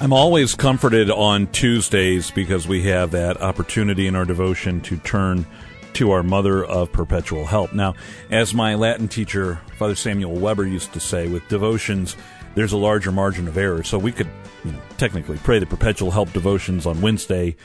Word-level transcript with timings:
I'm 0.00 0.12
always 0.12 0.54
comforted 0.54 1.10
on 1.10 1.46
Tuesdays 1.48 2.30
because 2.30 2.66
we 2.66 2.82
have 2.84 3.12
that 3.12 3.40
opportunity 3.40 4.06
in 4.06 4.16
our 4.16 4.24
devotion 4.24 4.80
to 4.82 4.96
turn 4.96 5.46
to 5.94 6.10
our 6.10 6.22
Mother 6.22 6.64
of 6.64 6.90
Perpetual 6.90 7.46
Help. 7.46 7.72
Now, 7.72 7.94
as 8.30 8.52
my 8.52 8.74
Latin 8.74 9.06
teacher, 9.06 9.60
Father 9.78 9.94
Samuel 9.94 10.34
Weber, 10.34 10.66
used 10.66 10.92
to 10.94 11.00
say, 11.00 11.28
with 11.28 11.46
devotions, 11.48 12.16
there's 12.54 12.72
a 12.72 12.78
larger 12.78 13.12
margin 13.12 13.46
of 13.46 13.56
error. 13.56 13.84
So 13.84 13.98
we 13.98 14.10
could, 14.10 14.28
you 14.64 14.72
know, 14.72 14.80
technically 14.98 15.36
pray 15.38 15.58
the 15.60 15.66
Perpetual 15.66 16.10
Help 16.10 16.32
devotions 16.32 16.84
on 16.84 17.00
Wednesday, 17.00 17.56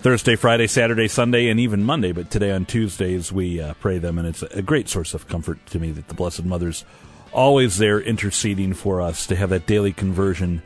Thursday, 0.00 0.36
Friday, 0.36 0.68
Saturday, 0.68 1.08
Sunday, 1.08 1.48
and 1.48 1.60
even 1.60 1.84
Monday. 1.84 2.12
But 2.12 2.30
today 2.30 2.52
on 2.52 2.64
Tuesdays, 2.64 3.32
we 3.32 3.60
uh, 3.60 3.74
pray 3.74 3.98
them, 3.98 4.18
and 4.18 4.26
it's 4.26 4.42
a 4.42 4.62
great 4.62 4.88
source 4.88 5.12
of 5.12 5.28
comfort 5.28 5.64
to 5.66 5.78
me 5.78 5.90
that 5.90 6.08
the 6.08 6.14
Blessed 6.14 6.44
Mother's 6.44 6.84
always 7.32 7.78
there 7.78 8.00
interceding 8.00 8.72
for 8.72 9.02
us 9.02 9.26
to 9.26 9.36
have 9.36 9.50
that 9.50 9.66
daily 9.66 9.92
conversion 9.92 10.62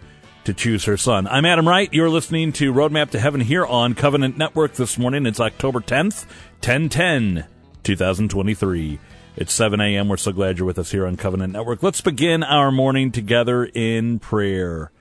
to 0.47 0.55
choose 0.55 0.85
her 0.85 0.97
son. 0.97 1.27
I'm 1.27 1.45
Adam 1.45 1.67
Wright. 1.67 1.93
You're 1.93 2.09
listening 2.09 2.53
to 2.53 2.73
Roadmap 2.73 3.11
to 3.11 3.19
Heaven 3.19 3.41
here 3.41 3.67
on 3.67 3.95
Covenant 3.95 4.39
Network 4.39 4.75
this 4.75 4.97
morning. 4.97 5.27
It's 5.27 5.41
October 5.41 5.81
10th, 5.81 6.25
1010, 6.63 7.47
2023. 7.83 9.01
It's 9.35 9.53
7 9.53 9.81
a.m. 9.81 10.09
We're 10.09 10.17
so 10.17 10.31
glad 10.31 10.59
you're 10.59 10.67
with 10.67 10.79
us 10.79 10.93
here 10.93 11.05
on 11.05 11.17
Covenant 11.17 11.53
Network. 11.53 11.83
Let's 11.83 12.01
begin 12.01 12.45
our 12.45 12.71
morning 12.71 13.11
together 13.11 13.65
in 13.65 14.21
prayer. 14.21 14.93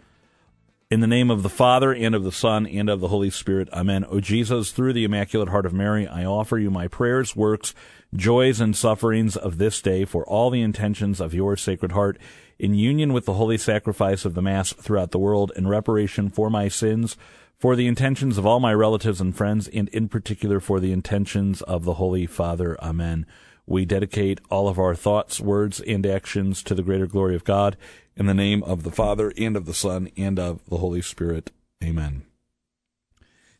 In 0.90 1.02
the 1.02 1.08
name 1.08 1.30
of 1.30 1.44
the 1.44 1.50
Father, 1.50 1.94
and 1.94 2.16
of 2.16 2.24
the 2.24 2.32
Son, 2.32 2.66
and 2.66 2.90
of 2.90 3.00
the 3.00 3.10
Holy 3.10 3.30
Spirit. 3.30 3.70
Amen. 3.72 4.04
O 4.10 4.20
Jesus, 4.20 4.72
through 4.72 4.94
the 4.94 5.04
Immaculate 5.04 5.50
Heart 5.50 5.68
of 5.68 5.74
Mary, 5.74 6.08
I 6.08 6.26
offer 6.26 6.58
you 6.58 6.72
my 6.72 6.88
prayers, 6.88 7.36
works, 7.36 7.76
joys, 8.16 8.60
and 8.60 8.76
sufferings 8.76 9.38
of 9.38 9.60
this 9.60 9.80
day 9.80 10.06
for 10.06 10.26
all 10.26 10.50
the 10.50 10.62
intentions 10.64 11.22
of 11.22 11.36
your 11.36 11.56
Sacred 11.56 11.92
Heart 11.92 12.18
in 12.58 12.74
union 12.74 13.14
with 13.14 13.26
the 13.26 13.34
holy 13.34 13.58
sacrifice 13.58 14.26
of 14.26 14.34
the 14.34 14.42
Mass 14.42 14.74
throughout 14.74 15.12
the 15.12 15.20
world 15.20 15.52
in 15.56 15.68
reparation 15.68 16.30
for 16.30 16.50
my 16.50 16.68
sins, 16.68 17.18
for 17.58 17.76
the 17.76 17.88
intentions 17.88 18.38
of 18.38 18.46
all 18.46 18.60
my 18.60 18.74
relatives 18.74 19.22
and 19.22 19.36
friends, 19.36 19.68
and 19.70 19.90
in 19.90 20.10
particular 20.10 20.60
for 20.60 20.80
the 20.80 20.92
intentions 20.92 21.62
of 21.64 21.86
the 21.86 21.96
Holy 21.96 22.26
Father. 22.26 22.78
Amen. 22.84 23.26
We 23.66 23.86
dedicate 23.86 24.42
all 24.52 24.68
of 24.68 24.78
our 24.78 24.94
thoughts, 24.94 25.40
words, 25.40 25.82
and 25.82 26.06
actions 26.06 26.62
to 26.64 26.76
the 26.76 26.84
greater 26.84 27.08
glory 27.08 27.36
of 27.36 27.44
God 27.44 27.78
in 28.16 28.28
the 28.28 28.34
name 28.34 28.64
of 28.64 28.84
the 28.84 28.92
Father 28.92 29.34
and 29.38 29.58
of 29.58 29.66
the 29.66 29.74
Son 29.74 30.10
and 30.16 30.38
of 30.38 30.64
the 30.70 30.78
Holy 30.78 31.02
Spirit. 31.02 31.52
Amen. 31.84 32.26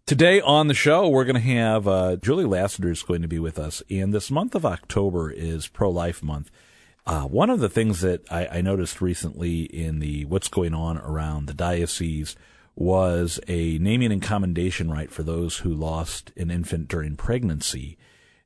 Today 0.06 0.40
on 0.40 0.68
the 0.68 0.76
show, 0.76 1.10
we're 1.10 1.26
going 1.26 1.34
to 1.34 1.42
have 1.42 1.88
uh, 1.88 2.16
Julie 2.18 2.46
Lassiter 2.46 2.92
is 2.92 3.02
going 3.02 3.24
to 3.24 3.28
be 3.28 3.40
with 3.40 3.58
us, 3.58 3.82
and 3.90 4.14
this 4.14 4.30
month 4.30 4.54
of 4.54 4.64
October 4.64 5.32
is 5.32 5.68
Pro 5.68 5.90
Life 5.90 6.22
Month. 6.22 6.52
Uh, 7.08 7.24
one 7.24 7.52
of 7.52 7.60
the 7.60 7.70
things 7.70 8.02
that 8.02 8.22
I, 8.32 8.48
I, 8.48 8.62
noticed 8.62 9.00
recently 9.00 9.62
in 9.62 10.00
the 10.00 10.26
what's 10.26 10.48
going 10.48 10.74
on 10.74 10.98
around 10.98 11.46
the 11.46 11.54
diocese 11.54 12.36
was 12.76 13.40
a 13.48 13.78
naming 13.78 14.12
and 14.12 14.24
commendation 14.24 14.90
right 14.90 15.12
for 15.12 15.22
those 15.22 15.58
who 15.60 15.72
lost 15.72 16.32
an 16.36 16.50
infant 16.50 16.88
during 16.88 17.16
pregnancy, 17.16 18.00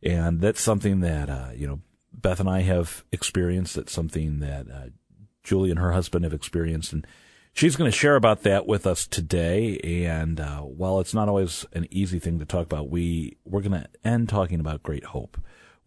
and 0.03 0.41
that's 0.41 0.59
something 0.59 0.99
that 0.99 1.29
uh, 1.29 1.51
you 1.55 1.67
know 1.67 1.79
Beth 2.13 2.41
and 2.41 2.49
I 2.49 2.61
have 2.61 3.05
experienced. 3.13 3.75
That's 3.75 3.93
something 3.93 4.39
that 4.39 4.69
uh, 4.69 4.89
Julie 5.41 5.71
and 5.71 5.79
her 5.79 5.93
husband 5.93 6.25
have 6.25 6.33
experienced, 6.33 6.91
and 6.91 7.07
she's 7.53 7.77
going 7.77 7.89
to 7.89 7.97
share 7.97 8.17
about 8.17 8.43
that 8.43 8.67
with 8.67 8.85
us 8.85 9.07
today. 9.07 9.79
And 9.79 10.37
uh, 10.37 10.59
while 10.59 10.99
it's 10.99 11.13
not 11.13 11.29
always 11.29 11.65
an 11.71 11.87
easy 11.91 12.19
thing 12.19 12.39
to 12.39 12.45
talk 12.45 12.65
about, 12.65 12.89
we 12.89 13.37
we're 13.45 13.61
going 13.61 13.81
to 13.81 13.87
end 14.03 14.27
talking 14.27 14.59
about 14.59 14.83
great 14.83 15.05
hope 15.05 15.37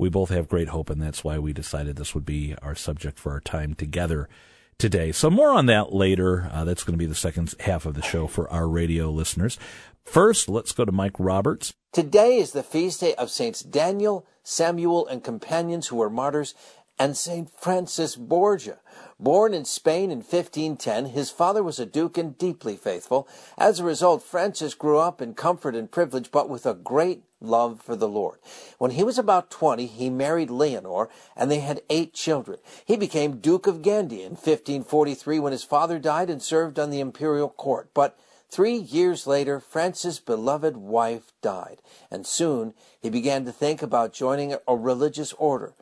we 0.02 0.10
both 0.10 0.30
have 0.30 0.48
great 0.48 0.68
hope, 0.68 0.90
and 0.90 1.00
that's 1.00 1.24
why 1.24 1.38
we 1.38 1.52
decided 1.52 1.96
this 1.96 2.14
would 2.14 2.26
be 2.26 2.54
our 2.60 2.74
subject 2.74 3.18
for 3.18 3.32
our 3.32 3.40
time 3.40 3.74
together 3.74 4.28
today. 4.76 5.12
So 5.12 5.30
more 5.30 5.50
on 5.50 5.66
that 5.66 5.94
later. 5.94 6.50
Uh, 6.52 6.64
that's 6.64 6.82
going 6.82 6.94
to 6.94 6.98
be 6.98 7.06
the 7.06 7.14
second 7.14 7.54
half 7.60 7.86
of 7.86 7.94
the 7.94 8.02
show 8.02 8.26
for 8.26 8.50
our 8.50 8.68
radio 8.68 9.10
listeners. 9.10 9.58
First, 10.04 10.48
let's 10.48 10.72
go 10.72 10.84
to 10.84 10.90
Mike 10.90 11.14
Roberts. 11.18 11.72
Today 11.92 12.38
is 12.38 12.50
the 12.50 12.64
feast 12.64 13.00
day 13.00 13.14
of 13.14 13.30
Saints 13.30 13.60
Daniel, 13.60 14.26
Samuel, 14.42 15.06
and 15.06 15.22
companions 15.22 15.86
who 15.86 15.96
were 15.96 16.10
martyrs, 16.10 16.54
and 16.98 17.16
Saint 17.16 17.48
Francis 17.58 18.16
Borgia. 18.16 18.80
Born 19.22 19.54
in 19.54 19.64
Spain 19.64 20.10
in 20.10 20.18
1510, 20.18 21.06
his 21.06 21.30
father 21.30 21.62
was 21.62 21.78
a 21.78 21.86
duke 21.86 22.18
and 22.18 22.36
deeply 22.36 22.74
faithful. 22.74 23.28
As 23.56 23.78
a 23.78 23.84
result, 23.84 24.20
Francis 24.20 24.74
grew 24.74 24.98
up 24.98 25.22
in 25.22 25.34
comfort 25.34 25.76
and 25.76 25.88
privilege, 25.88 26.32
but 26.32 26.48
with 26.48 26.66
a 26.66 26.74
great 26.74 27.22
love 27.40 27.80
for 27.80 27.94
the 27.94 28.08
Lord. 28.08 28.40
When 28.78 28.90
he 28.90 29.04
was 29.04 29.18
about 29.18 29.48
20, 29.48 29.86
he 29.86 30.10
married 30.10 30.50
Leonor, 30.50 31.08
and 31.36 31.48
they 31.48 31.60
had 31.60 31.82
eight 31.88 32.14
children. 32.14 32.58
He 32.84 32.96
became 32.96 33.38
Duke 33.38 33.68
of 33.68 33.80
Gandia 33.80 34.26
in 34.26 34.32
1543 34.32 35.38
when 35.38 35.52
his 35.52 35.62
father 35.62 36.00
died 36.00 36.28
and 36.28 36.42
served 36.42 36.80
on 36.80 36.90
the 36.90 36.98
imperial 36.98 37.48
court. 37.48 37.90
But 37.94 38.18
three 38.50 38.74
years 38.74 39.24
later, 39.24 39.60
Francis' 39.60 40.18
beloved 40.18 40.76
wife 40.76 41.30
died, 41.40 41.80
and 42.10 42.26
soon 42.26 42.74
he 43.00 43.08
began 43.08 43.44
to 43.44 43.52
think 43.52 43.82
about 43.82 44.12
joining 44.12 44.56
a 44.66 44.76
religious 44.76 45.32
order. 45.34 45.74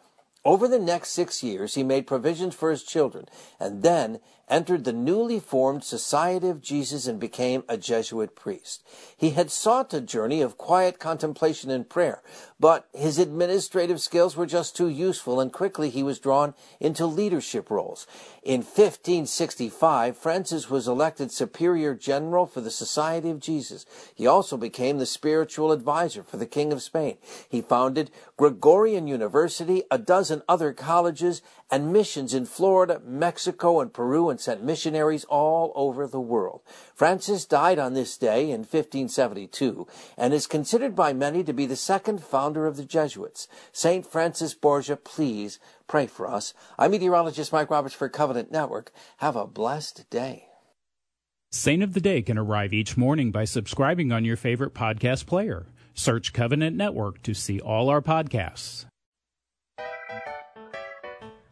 Over 0.45 0.69
the 0.69 0.79
next 0.79 1.11
six 1.11 1.43
years, 1.43 1.75
he 1.75 1.83
made 1.83 2.07
provisions 2.07 2.55
for 2.55 2.71
his 2.71 2.83
children 2.83 3.27
and 3.59 3.83
then 3.83 4.21
entered 4.51 4.85
the 4.85 4.93
newly 4.93 5.41
formed 5.41 5.85
Society 5.85 6.49
of 6.49 6.61
Jesus 6.61 7.07
and 7.07 7.19
became 7.19 7.63
a 7.69 7.79
Jesuit 7.79 8.35
priest. 8.35 8.83
He 9.17 9.31
had 9.31 9.51
sought 9.51 9.95
a 9.95 10.01
journey 10.01 10.43
of 10.43 10.59
quiet 10.59 10.99
contemplation 10.99 11.71
and 11.71 11.89
prayer, 11.89 12.21
but 12.59 12.89
his 12.93 13.19
administrative 13.19 14.01
skills 14.01 14.37
were 14.37 14.47
just 14.47 14.77
too 14.77 14.89
useful 14.89 15.41
and 15.41 15.53
quickly 15.53 15.89
he 15.89 16.03
was 16.03 16.19
drawn 16.19 16.55
into 16.81 17.07
leadership 17.07 17.71
roles. 17.71 18.07
In 18.43 18.61
1565, 18.63 20.17
Francis 20.17 20.69
was 20.69 20.89
elected 20.89 21.31
Superior 21.31 21.95
General 21.95 22.47
for 22.47 22.61
the 22.61 22.71
Society 22.71 23.31
of 23.31 23.39
Jesus. 23.39 23.87
He 24.15 24.27
also 24.27 24.57
became 24.57 24.99
the 24.99 25.07
spiritual 25.07 25.71
advisor 25.73 26.23
for 26.23 26.37
the 26.37 26.47
King 26.47 26.73
of 26.73 26.83
Spain. 26.83 27.19
He 27.49 27.61
founded 27.61 28.11
Gregorian 28.37 29.07
University, 29.07 29.85
a 29.91 29.99
dozen 29.99 30.43
other 30.49 30.73
colleges, 30.73 31.43
and 31.71 31.93
missions 31.93 32.35
in 32.35 32.47
Florida, 32.47 33.01
Mexico, 33.05 33.81
and 33.81 33.93
Peru, 33.93 34.29
and 34.29 34.40
sent 34.41 34.63
missionaries 34.63 35.25
all 35.25 35.73
over 35.75 36.07
the 36.07 36.21
world. 36.21 36.63
Francis 36.95 37.45
died 37.45 37.79
on 37.79 37.95
this 37.95 38.17
day 38.17 38.51
in 38.51 38.61
1572 38.61 39.87
and 40.17 40.35
is 40.35 40.47
considered 40.47 40.95
by 40.95 41.13
many 41.13 41.45
to 41.45 41.53
be 41.53 41.67
the 41.67 41.77
second 41.77 42.23
founder 42.23 42.67
of 42.67 42.77
the 42.77 42.85
Jesuits. 42.85 43.49
St. 43.73 44.07
Francis 44.07 44.55
Borgia, 44.55 44.97
please 44.97 45.59
pray 45.87 46.07
for 46.07 46.29
us. 46.29 46.55
I'm 46.79 46.91
meteorologist 46.91 47.53
Mike 47.53 47.71
Roberts 47.71 47.95
for 47.95 48.09
Covenant 48.09 48.51
Network. 48.51 48.93
Have 49.19 49.37
a 49.37 49.47
blessed 49.47 50.09
day. 50.11 50.47
Saint 51.53 51.83
of 51.83 51.95
the 51.95 52.01
Day 52.01 52.23
can 52.23 52.39
arrive 52.39 52.73
each 52.73 52.97
morning 52.97 53.33
by 53.33 53.45
subscribing 53.45 54.13
on 54.13 54.25
your 54.25 54.37
favorite 54.37 54.73
podcast 54.73 55.27
player. 55.27 55.67
Search 55.95 56.33
Covenant 56.33 56.77
Network 56.77 57.23
to 57.23 57.35
see 57.35 57.59
all 57.59 57.89
our 57.89 58.01
podcasts. 58.01 58.87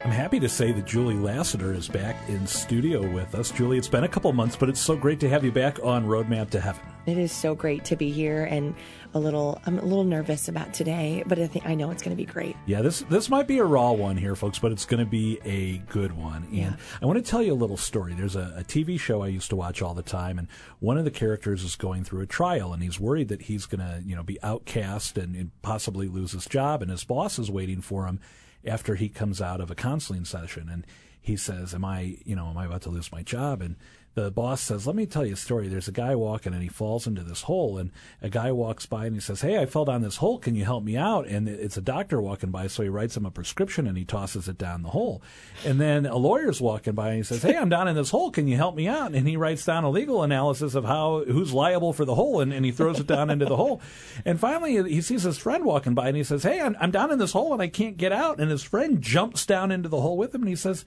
I'm 0.01 0.13
happy 0.13 0.39
to 0.39 0.49
say 0.49 0.71
that 0.71 0.87
Julie 0.87 1.17
Lassiter 1.17 1.75
is 1.75 1.89
back 1.89 2.17
in 2.29 2.47
studio 2.47 3.05
with 3.11 3.35
us. 3.35 3.51
Julie, 3.51 3.79
it's 3.79 3.89
been 3.89 4.05
a 4.05 4.09
couple 4.09 4.33
months, 4.33 4.55
but 4.55 4.69
it's 4.69 4.79
so 4.79 4.95
great 4.95 5.19
to 5.19 5.29
have 5.29 5.43
you 5.43 5.51
back 5.51 5.81
on 5.83 6.07
Roadmap 6.07 6.51
to 6.51 6.61
Heaven. 6.61 6.83
It 7.07 7.19
is 7.19 7.33
so 7.33 7.57
great 7.57 7.85
to 7.87 7.97
be 7.97 8.13
here, 8.13 8.45
and 8.45 8.77
a 9.13 9.19
little 9.19 9.61
I'm 9.67 9.77
a 9.77 9.83
little 9.83 10.05
nervous 10.05 10.47
about 10.47 10.73
today, 10.73 11.25
but 11.27 11.41
I 11.41 11.49
think 11.49 11.67
I 11.67 11.75
know 11.75 11.91
it's 11.91 12.03
going 12.03 12.17
to 12.17 12.23
be 12.23 12.31
great. 12.31 12.55
Yeah, 12.67 12.81
this 12.81 13.01
this 13.11 13.29
might 13.29 13.49
be 13.49 13.59
a 13.59 13.65
raw 13.65 13.91
one 13.91 14.17
here, 14.17 14.37
folks, 14.37 14.61
but 14.61 14.71
it's 14.71 14.85
going 14.85 15.05
to 15.05 15.11
be 15.11 15.41
a 15.45 15.79
good 15.91 16.13
one. 16.13 16.45
And 16.45 16.55
yeah. 16.55 16.77
I 17.03 17.07
want 17.07 17.17
to 17.25 17.29
tell 17.29 17.43
you 17.43 17.53
a 17.53 17.55
little 17.55 17.77
story. 17.77 18.15
There's 18.15 18.37
a, 18.37 18.55
a 18.59 18.63
TV 18.63 19.01
show 19.01 19.23
I 19.23 19.29
used 19.29 19.51
to 19.51 19.57
watch 19.57 19.83
all 19.83 19.95
the 19.95 20.03
time, 20.03 20.39
and 20.39 20.47
one 20.79 20.97
of 20.97 21.07
the 21.07 21.11
characters 21.11 21.65
is 21.65 21.75
going 21.75 22.05
through 22.05 22.21
a 22.21 22.27
trial, 22.27 22.73
and 22.73 22.85
he's 22.85 23.01
worried 23.01 23.29
that 23.29 23.43
he's 23.43 23.67
going 23.67 23.81
to 23.81 24.01
you 24.07 24.15
know 24.15 24.23
be 24.23 24.41
outcast 24.45 25.19
and, 25.19 25.35
and 25.35 25.51
possibly 25.63 26.07
lose 26.07 26.33
his 26.33 26.47
job, 26.47 26.83
and 26.83 26.91
his 26.93 27.03
boss 27.03 27.37
is 27.37 27.51
waiting 27.51 27.81
for 27.81 28.07
him 28.07 28.21
after 28.65 28.95
he 28.95 29.09
comes 29.09 29.41
out 29.41 29.61
of 29.61 29.71
a 29.71 29.75
counseling 29.75 30.25
session 30.25 30.69
and 30.69 30.87
he 31.21 31.37
says, 31.37 31.75
"Am 31.75 31.85
I, 31.85 32.19
you 32.25 32.35
know, 32.37 32.49
am 32.49 32.57
I 32.57 32.67
about 32.67 32.83
to 32.83 32.91
lose 32.91 33.13
my 33.13 33.23
job?" 33.23 33.63
And 33.63 33.77
the 34.25 34.31
boss 34.31 34.61
says, 34.61 34.87
"Let 34.87 34.97
me 34.97 35.07
tell 35.07 35.25
you 35.25 35.35
a 35.35 35.37
story. 35.37 35.69
There's 35.69 35.89
a 35.89 35.93
guy 35.93 36.15
walking 36.15 36.53
and 36.53 36.63
he 36.63 36.69
falls 36.69 37.07
into 37.07 37.23
this 37.23 37.43
hole, 37.43 37.79
and 37.79 37.91
a 38.23 38.29
guy 38.29 38.53
walks 38.53 38.87
by 38.87 39.07
and 39.07 39.15
he 39.15 39.21
says, 39.21 39.41
"Hey, 39.41 39.59
I 39.59 39.67
fell 39.67 39.85
down 39.85 40.03
this 40.03 40.17
hole. 40.17 40.39
Can 40.39 40.55
you 40.55 40.65
help 40.65 40.85
me 40.85 40.97
out?" 40.97 41.27
And 41.27 41.49
it's 41.49 41.77
a 41.77 41.83
doctor 41.83 42.21
walking 42.21 42.51
by, 42.51 42.67
so 42.67 42.83
he 42.83 42.89
writes 42.89 43.17
him 43.17 43.27
a 43.27 43.31
prescription 43.31 43.87
and 43.87 43.97
he 43.97 44.05
tosses 44.05 44.49
it 44.49 44.59
down 44.59 44.83
the 44.83 44.91
hole. 44.91 45.23
And 45.65 45.81
then 45.81 46.07
a 46.07 46.17
lawyer's 46.17 46.61
walking 46.61 46.95
by 46.95 47.09
and 47.09 47.17
he 47.19 47.23
says, 47.23 47.43
"Hey, 47.43 47.57
I'm 47.57 47.69
down 47.69 47.89
in 47.89 47.97
this 47.97 48.11
hole. 48.11 48.31
Can 48.31 48.49
you 48.49 48.57
help 48.57 48.75
me 48.75 48.89
out?" 48.89 49.15
And 49.15 49.27
he 49.27 49.37
writes 49.37 49.65
down 49.65 49.85
a 49.85 49.91
legal 49.91 50.23
analysis 50.23 50.75
of 50.75 50.85
how 50.85 51.25
who's 51.25 51.53
liable 51.53 51.93
for 51.93 52.05
the 52.05 52.15
hole, 52.15 52.41
and, 52.41 52.53
and 52.53 52.65
he 52.65 52.73
throws 52.73 53.01
it 53.01 53.07
down 53.07 53.31
into 53.31 53.47
the 53.47 53.57
hole. 53.57 53.81
And 54.25 54.39
finally, 54.41 54.91
he 54.91 55.01
sees 55.01 55.23
his 55.23 55.39
friend 55.39 55.65
walking 55.65 55.95
by 55.95 56.09
and 56.09 56.17
he 56.17 56.25
says, 56.25 56.43
"Hey, 56.43 56.61
I'm, 56.61 56.77
I'm 56.81 56.91
down 56.91 57.11
in 57.11 57.19
this 57.19 57.33
hole 57.33 57.53
and 57.53 57.63
I 57.63 57.69
can't 57.69 57.97
get 57.97 58.13
out." 58.13 58.41
And 58.41 58.51
his 58.51 58.63
friend 58.63 59.01
jumps 59.01 59.47
down 59.47 59.71
into 59.71 59.89
the 59.89 60.01
hole 60.01 60.17
with 60.17 60.35
him 60.35 60.43
and 60.43 60.49
he 60.49 60.57
says 60.57 60.85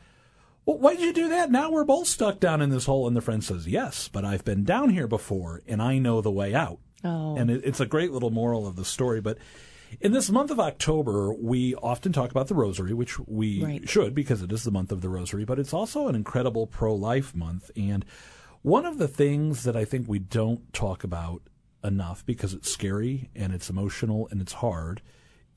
well, 0.65 0.77
why 0.77 0.95
did 0.95 1.03
you 1.03 1.13
do 1.13 1.29
that? 1.29 1.51
Now 1.51 1.71
we're 1.71 1.83
both 1.83 2.07
stuck 2.07 2.39
down 2.39 2.61
in 2.61 2.69
this 2.69 2.85
hole. 2.85 3.07
And 3.07 3.15
the 3.15 3.21
friend 3.21 3.43
says, 3.43 3.67
Yes, 3.67 4.07
but 4.07 4.25
I've 4.25 4.45
been 4.45 4.63
down 4.63 4.89
here 4.89 5.07
before 5.07 5.61
and 5.67 5.81
I 5.81 5.97
know 5.97 6.21
the 6.21 6.31
way 6.31 6.53
out. 6.53 6.79
Oh. 7.03 7.35
And 7.35 7.49
it, 7.49 7.61
it's 7.63 7.79
a 7.79 7.85
great 7.85 8.11
little 8.11 8.29
moral 8.29 8.67
of 8.67 8.75
the 8.75 8.85
story. 8.85 9.21
But 9.21 9.37
in 9.99 10.11
this 10.11 10.29
month 10.29 10.51
of 10.51 10.59
October, 10.59 11.33
we 11.33 11.75
often 11.75 12.13
talk 12.13 12.31
about 12.31 12.47
the 12.47 12.55
Rosary, 12.55 12.93
which 12.93 13.19
we 13.19 13.63
right. 13.63 13.89
should 13.89 14.13
because 14.13 14.41
it 14.41 14.51
is 14.51 14.63
the 14.63 14.71
month 14.71 14.91
of 14.91 15.01
the 15.01 15.09
Rosary, 15.09 15.45
but 15.45 15.59
it's 15.59 15.73
also 15.73 16.07
an 16.07 16.15
incredible 16.15 16.67
pro 16.67 16.93
life 16.95 17.35
month. 17.35 17.71
And 17.75 18.05
One 18.61 18.85
of 18.85 18.99
the 18.99 19.07
things 19.07 19.63
that 19.63 19.75
I 19.75 19.85
think 19.85 20.07
we 20.07 20.19
don't 20.19 20.71
talk 20.73 21.03
about 21.03 21.41
enough 21.83 22.23
because 22.25 22.53
it's 22.53 22.71
scary 22.71 23.29
and 23.35 23.51
it's 23.53 23.69
emotional 23.69 24.27
and 24.29 24.39
it's 24.39 24.53
hard 24.53 25.01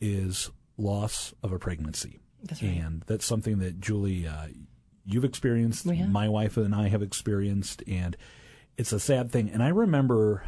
is 0.00 0.50
loss 0.78 1.34
of 1.42 1.52
a 1.52 1.58
pregnancy. 1.58 2.18
That's 2.42 2.62
right. 2.62 2.72
And 2.72 3.02
that's 3.06 3.24
something 3.26 3.58
that 3.58 3.80
Julie, 3.80 4.26
uh, 4.26 4.48
you've 5.04 5.24
experienced, 5.24 5.86
have. 5.86 6.10
my 6.10 6.28
wife 6.28 6.56
and 6.56 6.74
I 6.74 6.88
have 6.88 7.02
experienced, 7.02 7.82
and 7.86 8.16
it's 8.76 8.92
a 8.92 9.00
sad 9.00 9.30
thing. 9.30 9.50
And 9.50 9.62
I 9.62 9.68
remember 9.68 10.44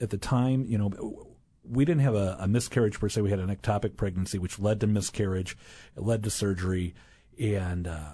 at 0.00 0.10
the 0.10 0.18
time, 0.18 0.64
you 0.66 0.78
know, 0.78 1.26
we 1.64 1.84
didn't 1.84 2.02
have 2.02 2.14
a, 2.14 2.36
a 2.40 2.48
miscarriage 2.48 2.98
per 2.98 3.08
se. 3.08 3.20
We 3.20 3.30
had 3.30 3.40
an 3.40 3.54
ectopic 3.54 3.96
pregnancy, 3.96 4.38
which 4.38 4.58
led 4.58 4.80
to 4.80 4.86
miscarriage. 4.86 5.56
It 5.96 6.02
led 6.02 6.22
to 6.24 6.30
surgery, 6.30 6.94
and 7.38 7.86
uh, 7.86 8.12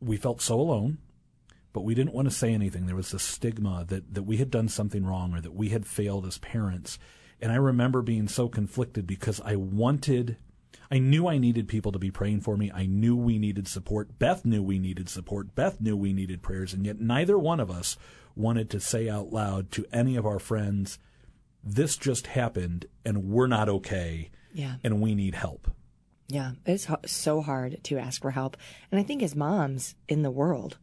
we 0.00 0.16
felt 0.16 0.40
so 0.40 0.60
alone. 0.60 0.98
But 1.72 1.84
we 1.84 1.94
didn't 1.94 2.12
want 2.12 2.28
to 2.28 2.34
say 2.34 2.52
anything. 2.52 2.84
There 2.84 2.96
was 2.96 3.12
this 3.12 3.22
stigma 3.22 3.86
that 3.88 4.12
that 4.12 4.24
we 4.24 4.36
had 4.36 4.50
done 4.50 4.68
something 4.68 5.06
wrong 5.06 5.32
or 5.32 5.40
that 5.40 5.54
we 5.54 5.70
had 5.70 5.86
failed 5.86 6.26
as 6.26 6.38
parents. 6.38 6.98
And 7.40 7.50
I 7.50 7.56
remember 7.56 8.02
being 8.02 8.28
so 8.28 8.48
conflicted 8.48 9.06
because 9.06 9.40
I 9.40 9.56
wanted. 9.56 10.36
I 10.92 10.98
knew 10.98 11.26
I 11.26 11.38
needed 11.38 11.68
people 11.68 11.90
to 11.92 11.98
be 11.98 12.10
praying 12.10 12.42
for 12.42 12.54
me. 12.56 12.70
I 12.72 12.84
knew 12.84 13.16
we 13.16 13.38
needed 13.38 13.66
support. 13.66 14.18
Beth 14.18 14.44
knew 14.44 14.62
we 14.62 14.78
needed 14.78 15.08
support. 15.08 15.54
Beth 15.54 15.80
knew 15.80 15.96
we 15.96 16.12
needed 16.12 16.42
prayers. 16.42 16.74
And 16.74 16.84
yet 16.84 17.00
neither 17.00 17.38
one 17.38 17.60
of 17.60 17.70
us 17.70 17.96
wanted 18.36 18.68
to 18.70 18.78
say 18.80 19.08
out 19.08 19.32
loud 19.32 19.70
to 19.72 19.86
any 19.90 20.16
of 20.16 20.26
our 20.26 20.38
friends, 20.38 20.98
this 21.64 21.96
just 21.96 22.26
happened 22.26 22.84
and 23.06 23.24
we're 23.30 23.46
not 23.46 23.70
okay 23.70 24.30
Yeah. 24.52 24.74
and 24.84 25.00
we 25.00 25.14
need 25.14 25.34
help. 25.34 25.70
Yeah, 26.28 26.52
it's 26.66 26.86
so 27.06 27.40
hard 27.40 27.82
to 27.84 27.98
ask 27.98 28.20
for 28.20 28.30
help. 28.30 28.56
And 28.90 29.00
I 29.00 29.02
think 29.02 29.22
as 29.22 29.34
moms 29.34 29.94
in 30.08 30.22
the 30.22 30.30
world, 30.30 30.76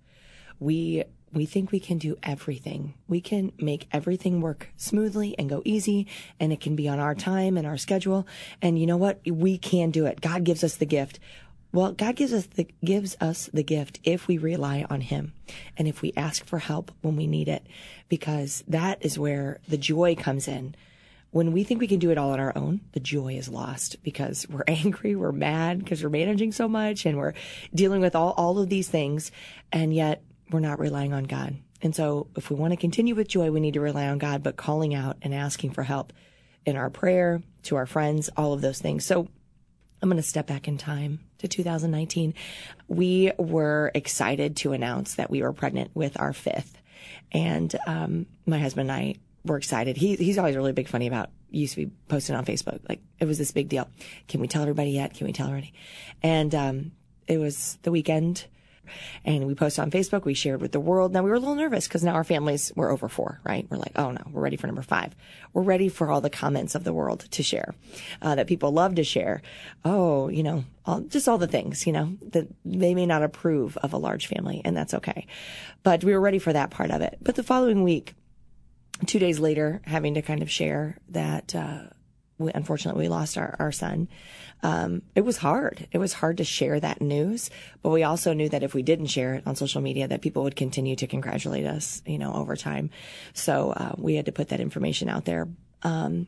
we 0.59 1.03
we 1.33 1.45
think 1.45 1.71
we 1.71 1.79
can 1.79 1.97
do 1.97 2.17
everything. 2.23 2.93
We 3.07 3.21
can 3.21 3.51
make 3.57 3.87
everything 3.91 4.41
work 4.41 4.69
smoothly 4.77 5.37
and 5.37 5.49
go 5.49 5.61
easy 5.65 6.07
and 6.39 6.51
it 6.51 6.61
can 6.61 6.75
be 6.75 6.87
on 6.87 6.99
our 6.99 7.15
time 7.15 7.57
and 7.57 7.67
our 7.67 7.77
schedule. 7.77 8.27
And 8.61 8.79
you 8.79 8.87
know 8.87 8.97
what? 8.97 9.19
We 9.25 9.57
can 9.57 9.91
do 9.91 10.05
it. 10.05 10.21
God 10.21 10.43
gives 10.43 10.63
us 10.63 10.75
the 10.75 10.85
gift. 10.85 11.19
Well, 11.71 11.91
God 11.91 12.15
gives 12.15 12.33
us 12.33 12.47
the 12.47 12.67
gives 12.83 13.15
us 13.21 13.49
the 13.53 13.63
gift 13.63 13.99
if 14.03 14.27
we 14.27 14.39
rely 14.39 14.85
on 14.89 15.01
him 15.01 15.33
and 15.77 15.87
if 15.87 16.01
we 16.01 16.13
ask 16.17 16.43
for 16.43 16.57
help 16.57 16.91
when 17.01 17.15
we 17.15 17.27
need 17.27 17.47
it 17.47 17.65
because 18.07 18.63
that 18.67 18.97
is 19.05 19.19
where 19.19 19.59
the 19.67 19.77
joy 19.77 20.15
comes 20.15 20.47
in 20.47 20.75
when 21.31 21.51
we 21.51 21.63
think 21.63 21.79
we 21.79 21.87
can 21.87 21.99
do 21.99 22.09
it 22.09 22.17
all 22.17 22.31
on 22.31 22.39
our 22.39 22.53
own, 22.55 22.81
the 22.93 22.99
joy 22.99 23.33
is 23.33 23.49
lost 23.49 24.01
because 24.03 24.47
we're 24.49 24.63
angry, 24.67 25.15
we're 25.15 25.31
mad 25.31 25.79
because 25.79 26.03
we're 26.03 26.09
managing 26.09 26.51
so 26.51 26.67
much 26.67 27.05
and 27.05 27.17
we're 27.17 27.33
dealing 27.73 28.01
with 28.01 28.15
all, 28.15 28.31
all 28.31 28.59
of 28.59 28.69
these 28.69 28.87
things. 28.87 29.31
And 29.71 29.93
yet 29.93 30.23
we're 30.51 30.60
not 30.60 30.80
relying 30.80 31.13
on 31.13 31.25
God. 31.25 31.56
And 31.81 31.96
so 31.96 32.28
if 32.36 32.50
we 32.50 32.56
want 32.56 32.72
to 32.72 32.78
continue 32.78 33.16
with 33.16 33.28
joy, 33.28 33.51
we 33.51 33.60
need 33.60 33.75
to 33.75 33.81
rely 33.81 34.07
on 34.07 34.18
God, 34.18 34.44
but 34.44 34.57
calling 34.57 34.94
out 34.94 35.18
and 35.22 35.34
asking 35.34 35.72
for 35.72 35.84
help 35.84 36.12
in 36.66 36.75
our 36.75 36.90
prayer 36.90 37.42
to 37.63 37.75
our 37.78 37.86
friends, 37.86 38.30
all 38.36 38.54
of 38.54 38.62
those 38.62 38.80
things. 38.80 39.06
So 39.06 39.28
I'm 40.01 40.10
going 40.10 40.22
to 40.22 40.28
step 40.28 40.48
back 40.48 40.68
in 40.68 40.78
time 40.78 41.19
to 41.40 41.48
2019. 41.48 42.34
We 42.88 43.31
were 43.38 43.92
excited 43.94 44.57
to 44.57 44.74
announce 44.74 45.16
that 45.16 45.30
we 45.30 45.42
were 45.42 45.54
pregnant 45.54 45.92
with 45.94 46.19
our 46.19 46.34
fifth. 46.34 46.78
And 47.31 47.74
um, 47.88 48.25
my 48.46 48.60
husband 48.60 48.90
and 48.90 49.00
I 49.00 49.16
were 49.46 49.57
excited. 49.57 49.98
He, 49.98 50.16
he's 50.16 50.38
always 50.38 50.56
really 50.56 50.74
big 50.74 50.88
funny 50.88 51.07
about, 51.07 51.30
used 51.50 51.75
to 51.75 51.86
be 51.86 51.92
posting 52.07 52.36
on 52.36 52.46
Facebook. 52.46 52.80
Like, 52.88 53.01
it 53.19 53.25
was 53.25 53.38
this 53.38 53.51
big 53.51 53.69
deal. 53.69 53.90
Can 54.28 54.42
we 54.42 54.48
tell 54.48 54.62
everybody 54.62 54.92
yet? 54.92 55.13
Can 55.13 55.28
we 55.28 55.34
tell 55.34 55.48
everybody? 55.48 55.74
And 56.22 56.54
um, 56.56 56.92
it 57.28 57.38
was 57.38 57.78
the 57.84 57.92
weekend. 57.92 58.46
And 59.25 59.47
we 59.47 59.56
posted 59.56 59.83
on 59.83 59.91
Facebook. 59.91 60.25
We 60.25 60.33
shared 60.33 60.62
with 60.62 60.71
the 60.71 60.80
world. 60.80 61.13
Now 61.13 61.24
we 61.24 61.30
were 61.30 61.36
a 61.36 61.39
little 61.39 61.56
nervous 61.56 61.88
because 61.88 62.03
now 62.03 62.13
our 62.13 62.24
families 62.24 62.71
were 62.75 62.89
over 62.89 63.07
four, 63.07 63.39
right? 63.44 63.65
We're 63.69 63.77
like, 63.77 63.97
oh 63.97 64.12
no, 64.12 64.21
we're 64.31 64.41
ready 64.41 64.57
for 64.57 64.68
number 64.68 64.81
five. 64.81 65.15
We're 65.53 65.63
ready 65.63 65.89
for 65.89 66.09
all 66.09 66.21
the 66.21 66.30
comments 66.30 66.75
of 66.75 66.83
the 66.83 66.94
world 66.94 67.21
to 67.31 67.44
share, 67.44 67.74
uh, 68.21 68.36
that 68.36 68.47
people 68.47 68.71
love 68.71 68.95
to 68.95 69.03
share. 69.03 69.41
Oh, 69.83 70.30
you 70.30 70.44
know, 70.44 70.63
all, 70.86 71.01
just 71.01 71.27
all 71.27 71.38
the 71.38 71.47
things, 71.47 71.86
you 71.88 71.94
know, 71.94 72.18
that 72.30 72.47
they 72.65 72.95
may 72.95 73.06
not 73.06 73.24
approve 73.24 73.77
of 73.77 73.94
a 73.94 73.97
large 73.97 74.27
family 74.27 74.62
and 74.65 74.75
that's 74.75 74.94
okay. 74.94 75.27
But 75.83 76.03
we 76.03 76.13
were 76.13 76.21
ready 76.21 76.39
for 76.39 76.53
that 76.53 76.71
part 76.71 76.91
of 76.91 77.01
it. 77.01 77.18
But 77.21 77.36
the 77.36 77.44
following 77.44 77.83
week, 77.83 78.13
two 79.06 79.19
days 79.19 79.39
later, 79.39 79.81
having 79.86 80.15
to 80.15 80.21
kind 80.21 80.41
of 80.41 80.51
share 80.51 80.97
that, 81.09 81.56
uh, 81.56 81.83
we, 82.39 82.51
unfortunately, 82.53 83.03
we 83.03 83.09
lost 83.09 83.38
our, 83.38 83.56
our 83.59 83.71
son. 83.71 84.07
Um, 84.63 85.03
it 85.15 85.21
was 85.21 85.38
hard. 85.38 85.88
It 85.91 86.00
was 86.00 86.13
hard 86.13 86.38
to 86.38 86.44
share 86.44 86.80
that 86.80 87.01
news, 87.01 87.50
but 87.83 87.91
we 87.91 88.03
also 88.03 88.33
knew 88.33 88.50
that 88.50 88.63
if 88.63 88.74
we 88.74 88.81
didn't 88.81 89.07
share 89.07 89.36
it 89.36 89.44
on 89.45 89.56
social 89.56 89.81
media, 89.81 90.07
that 90.07 90.21
people 90.21 90.44
would 90.44 90.56
continue 90.56 90.95
to 90.95 91.07
congratulate 91.07 91.65
us, 91.65 92.01
you 92.06 92.18
know, 92.18 92.33
over 92.33 92.56
time. 92.56 92.89
So, 93.33 93.71
uh, 93.71 93.94
we 93.97 94.15
had 94.15 94.25
to 94.25 94.31
put 94.31 94.50
that 94.50 94.59
information 94.59 95.09
out 95.09 95.25
there. 95.25 95.47
Um, 95.83 96.27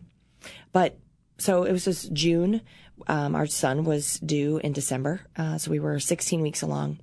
but 0.72 0.98
so 1.38 1.64
it 1.64 1.72
was 1.72 1.86
just 1.86 2.14
June. 2.14 2.62
Um, 3.08 3.36
our 3.36 3.48
son 3.48 3.84
was 3.84 4.20
due 4.20 4.60
in 4.60 4.74
December. 4.74 5.22
Uh, 5.36 5.58
so 5.58 5.72
we 5.72 5.80
were 5.80 6.00
16 6.00 6.42
weeks 6.42 6.62
along. 6.62 7.00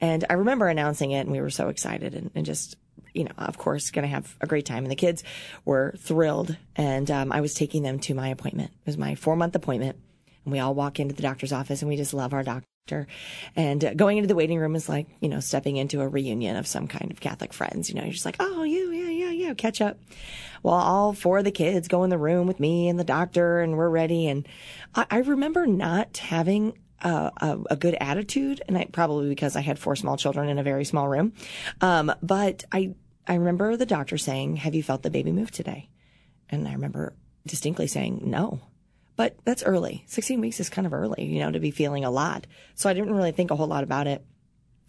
And 0.00 0.24
I 0.28 0.34
remember 0.34 0.66
announcing 0.68 1.12
it 1.12 1.20
and 1.20 1.30
we 1.30 1.40
were 1.40 1.50
so 1.50 1.68
excited 1.68 2.14
and, 2.14 2.30
and 2.34 2.44
just, 2.44 2.76
you 3.16 3.24
know, 3.24 3.32
of 3.38 3.58
course, 3.58 3.90
going 3.90 4.02
to 4.04 4.08
have 4.08 4.36
a 4.40 4.46
great 4.46 4.66
time. 4.66 4.84
And 4.84 4.90
the 4.90 4.96
kids 4.96 5.24
were 5.64 5.94
thrilled. 5.98 6.56
And 6.76 7.10
um, 7.10 7.32
I 7.32 7.40
was 7.40 7.54
taking 7.54 7.82
them 7.82 7.98
to 8.00 8.14
my 8.14 8.28
appointment. 8.28 8.70
It 8.70 8.86
was 8.86 8.98
my 8.98 9.14
four 9.14 9.36
month 9.36 9.54
appointment. 9.56 9.96
And 10.44 10.52
we 10.52 10.58
all 10.58 10.74
walk 10.74 11.00
into 11.00 11.14
the 11.14 11.22
doctor's 11.22 11.52
office 11.52 11.82
and 11.82 11.88
we 11.88 11.96
just 11.96 12.14
love 12.14 12.34
our 12.34 12.42
doctor. 12.42 13.06
And 13.56 13.84
uh, 13.84 13.94
going 13.94 14.18
into 14.18 14.28
the 14.28 14.36
waiting 14.36 14.58
room 14.58 14.76
is 14.76 14.88
like, 14.88 15.08
you 15.20 15.28
know, 15.28 15.40
stepping 15.40 15.76
into 15.76 16.02
a 16.02 16.08
reunion 16.08 16.56
of 16.56 16.68
some 16.68 16.86
kind 16.86 17.10
of 17.10 17.20
Catholic 17.20 17.52
friends. 17.52 17.88
You 17.88 17.96
know, 17.96 18.02
you're 18.02 18.12
just 18.12 18.26
like, 18.26 18.36
oh, 18.38 18.62
you, 18.62 18.92
yeah, 18.92 19.08
yeah, 19.08 19.30
yeah, 19.30 19.54
catch 19.54 19.80
up. 19.80 19.98
Well, 20.62 20.74
all 20.74 21.12
four 21.12 21.38
of 21.38 21.44
the 21.44 21.50
kids 21.50 21.88
go 21.88 22.04
in 22.04 22.10
the 22.10 22.18
room 22.18 22.46
with 22.46 22.60
me 22.60 22.88
and 22.88 22.98
the 22.98 23.04
doctor, 23.04 23.60
and 23.60 23.76
we're 23.76 23.88
ready. 23.88 24.28
And 24.28 24.46
I, 24.94 25.06
I 25.10 25.18
remember 25.18 25.66
not 25.66 26.18
having 26.18 26.74
a, 27.00 27.32
a, 27.36 27.58
a 27.70 27.76
good 27.76 27.96
attitude, 28.00 28.62
and 28.68 28.78
I, 28.78 28.84
probably 28.86 29.28
because 29.28 29.56
I 29.56 29.60
had 29.60 29.78
four 29.78 29.96
small 29.96 30.16
children 30.16 30.48
in 30.48 30.58
a 30.58 30.62
very 30.62 30.84
small 30.84 31.08
room. 31.08 31.32
Um, 31.80 32.12
but 32.22 32.64
I, 32.72 32.94
I 33.26 33.34
remember 33.34 33.76
the 33.76 33.86
doctor 33.86 34.18
saying, 34.18 34.56
"Have 34.56 34.74
you 34.74 34.82
felt 34.82 35.02
the 35.02 35.10
baby 35.10 35.32
move 35.32 35.50
today?" 35.50 35.88
And 36.48 36.66
I 36.66 36.72
remember 36.72 37.14
distinctly 37.46 37.86
saying, 37.86 38.22
"No." 38.24 38.60
But 39.16 39.36
that's 39.44 39.62
early. 39.62 40.04
16 40.06 40.40
weeks 40.40 40.60
is 40.60 40.68
kind 40.68 40.86
of 40.86 40.92
early, 40.92 41.24
you 41.24 41.40
know, 41.40 41.50
to 41.50 41.58
be 41.58 41.70
feeling 41.70 42.04
a 42.04 42.10
lot. 42.10 42.46
So 42.74 42.90
I 42.90 42.92
didn't 42.92 43.14
really 43.14 43.32
think 43.32 43.50
a 43.50 43.56
whole 43.56 43.66
lot 43.66 43.82
about 43.82 44.06
it 44.06 44.22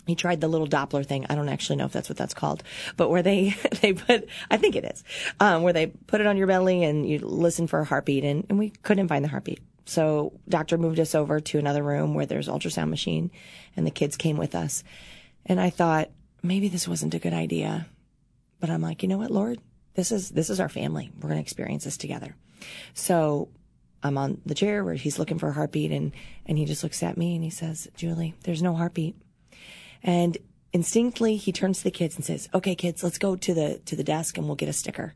he 0.08 0.16
tried 0.16 0.42
the 0.42 0.48
little 0.48 0.68
Doppler 0.68 1.06
thing. 1.06 1.26
I 1.30 1.36
don't 1.36 1.50
actually 1.50 1.76
know 1.76 1.86
if 1.86 1.92
that's 1.92 2.10
what 2.10 2.18
that's 2.18 2.34
called, 2.34 2.64
but 2.96 3.10
where 3.10 3.22
they, 3.22 3.56
they 3.82 3.94
put, 3.94 4.28
I 4.50 4.58
think 4.58 4.76
it 4.76 4.86
is, 4.86 5.04
um, 5.40 5.62
where 5.64 5.74
they 5.74 5.88
put 5.88 6.22
it 6.22 6.28
on 6.28 6.38
your 6.38 6.48
belly 6.48 6.84
and 6.84 7.08
you 7.08 7.20
listen 7.20 7.68
for 7.68 7.82
a 7.82 7.86
heartbeat 7.86 8.24
and, 8.24 8.46
and 8.50 8.58
we 8.58 8.70
couldn't 8.70 9.10
find 9.10 9.24
the 9.24 9.30
heartbeat. 9.30 9.60
So 9.86 10.34
doctor 10.50 10.78
moved 10.78 11.00
us 11.00 11.14
over 11.14 11.40
to 11.40 11.60
another 11.60 11.84
room 11.84 12.14
where 12.14 12.26
there's 12.26 12.48
ultrasound 12.48 12.90
machine 12.90 13.32
and 13.76 13.86
the 13.86 13.92
kids 13.92 14.18
came 14.18 14.38
with 14.38 14.56
us. 14.56 14.84
And 15.46 15.62
I 15.62 15.70
thought 15.70 16.10
maybe 16.42 16.68
this 16.68 16.88
wasn't 16.88 17.14
a 17.14 17.20
good 17.20 17.34
idea, 17.34 17.88
but 18.60 18.70
I'm 18.70 18.82
like, 18.82 19.04
you 19.04 19.10
know 19.10 19.18
what, 19.18 19.32
Lord, 19.32 19.60
this 19.96 20.12
is, 20.12 20.30
this 20.30 20.50
is 20.50 20.60
our 20.60 20.70
family. 20.70 21.12
We're 21.16 21.30
going 21.30 21.40
to 21.40 21.42
experience 21.42 21.84
this 21.84 21.98
together. 21.98 22.36
So 22.94 23.50
I'm 24.04 24.18
on 24.18 24.42
the 24.46 24.56
chair 24.56 24.84
where 24.84 24.96
he's 24.96 25.20
looking 25.20 25.40
for 25.40 25.50
a 25.50 25.54
heartbeat 25.54 25.92
and, 25.92 26.12
and 26.46 26.58
he 26.58 26.66
just 26.66 26.84
looks 26.84 27.02
at 27.04 27.18
me 27.18 27.36
and 27.36 27.44
he 27.44 27.50
says, 27.50 27.88
Julie, 27.96 28.36
there's 28.44 28.62
no 28.62 28.76
heartbeat. 28.76 29.16
And 30.04 30.38
instinctively, 30.74 31.38
he 31.38 31.52
turns 31.52 31.80
to 31.80 31.86
the 31.86 31.92
kids 31.92 32.16
and 32.16 32.26
says, 32.26 32.50
"Okay, 32.54 32.76
kids, 32.76 33.04
let's 33.04 33.18
go 33.18 33.36
to 33.36 33.54
the 33.54 33.80
to 33.86 33.96
the 33.96 34.04
desk 34.04 34.38
and 34.38 34.48
we'll 34.48 34.56
get 34.56 34.70
a 34.70 34.74
sticker." 34.74 35.14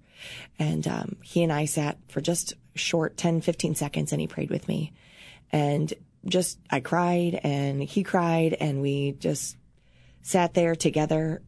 And 0.59 0.87
um, 0.87 1.15
he 1.23 1.43
and 1.43 1.51
I 1.51 1.65
sat 1.65 1.97
for 2.07 2.21
just 2.21 2.53
short 2.75 3.17
10, 3.17 3.41
15 3.41 3.75
seconds, 3.75 4.11
and 4.11 4.21
he 4.21 4.27
prayed 4.27 4.49
with 4.49 4.67
me. 4.67 4.93
And 5.51 5.93
just 6.25 6.59
I 6.69 6.79
cried, 6.79 7.39
and 7.43 7.81
he 7.81 8.03
cried, 8.03 8.53
and 8.53 8.81
we 8.81 9.13
just 9.13 9.57
sat 10.21 10.53
there 10.53 10.75
together 10.75 11.41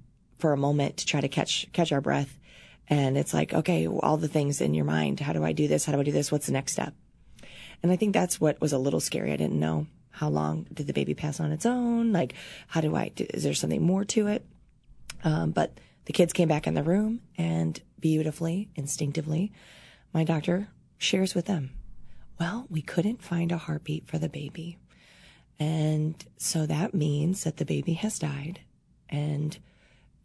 for 0.44 0.52
a 0.52 0.58
moment 0.58 0.98
to 0.98 1.06
try 1.06 1.22
to 1.22 1.30
catch 1.30 1.72
catch 1.72 1.94
our 1.94 2.02
breath. 2.02 2.38
And 2.90 3.18
it's 3.18 3.34
like, 3.34 3.54
okay, 3.54 3.88
all 3.88 4.18
the 4.18 4.28
things 4.28 4.60
in 4.60 4.74
your 4.74 4.84
mind. 4.84 5.22
How 5.22 5.32
do 5.32 5.42
I 5.42 5.54
do 5.54 5.70
this? 5.70 5.86
How 5.86 5.94
do 5.94 6.02
I 6.02 6.04
do 6.04 6.12
this? 6.12 6.34
What's 6.34 6.48
the 6.48 6.52
next 6.52 6.74
step? 6.74 6.94
And 7.82 7.94
I 7.94 7.96
think 7.96 8.14
that's 8.14 8.42
what 8.42 8.60
was 8.60 8.74
a 8.74 8.78
little 8.78 9.00
scary. 9.00 9.32
I 9.32 9.38
didn't 9.38 9.58
know 9.58 9.88
how 10.10 10.28
long 10.28 10.68
did 10.74 10.88
the 10.88 10.92
baby 10.92 11.14
pass 11.14 11.40
on 11.40 11.54
its 11.54 11.66
own? 11.66 12.12
Like, 12.12 12.34
how 12.68 12.82
do 12.82 12.94
I, 12.94 13.14
is 13.16 13.44
there 13.44 13.54
something 13.54 13.82
more 13.82 14.04
to 14.04 14.28
it? 14.28 14.46
Um, 15.24 15.52
but 15.52 15.80
the 16.04 16.14
kids 16.14 16.34
came 16.34 16.50
back 16.50 16.68
in 16.68 16.74
the 16.74 16.84
room 16.84 17.22
and 17.38 17.82
beautifully, 18.02 18.68
instinctively, 18.76 19.54
my 20.14 20.26
doctor 20.26 20.68
shares 20.98 21.34
with 21.34 21.46
them, 21.46 21.72
well, 22.38 22.68
we 22.70 22.82
couldn't 22.82 23.24
find 23.24 23.54
a 23.54 23.58
heartbeat 23.58 24.08
for 24.08 24.18
the 24.18 24.28
baby. 24.28 24.78
And 25.58 26.16
so 26.36 26.66
that 26.66 26.94
means 26.94 27.46
that 27.46 27.56
the 27.56 27.66
baby 27.66 27.94
has 27.94 28.20
died 28.20 28.60
and 29.10 29.58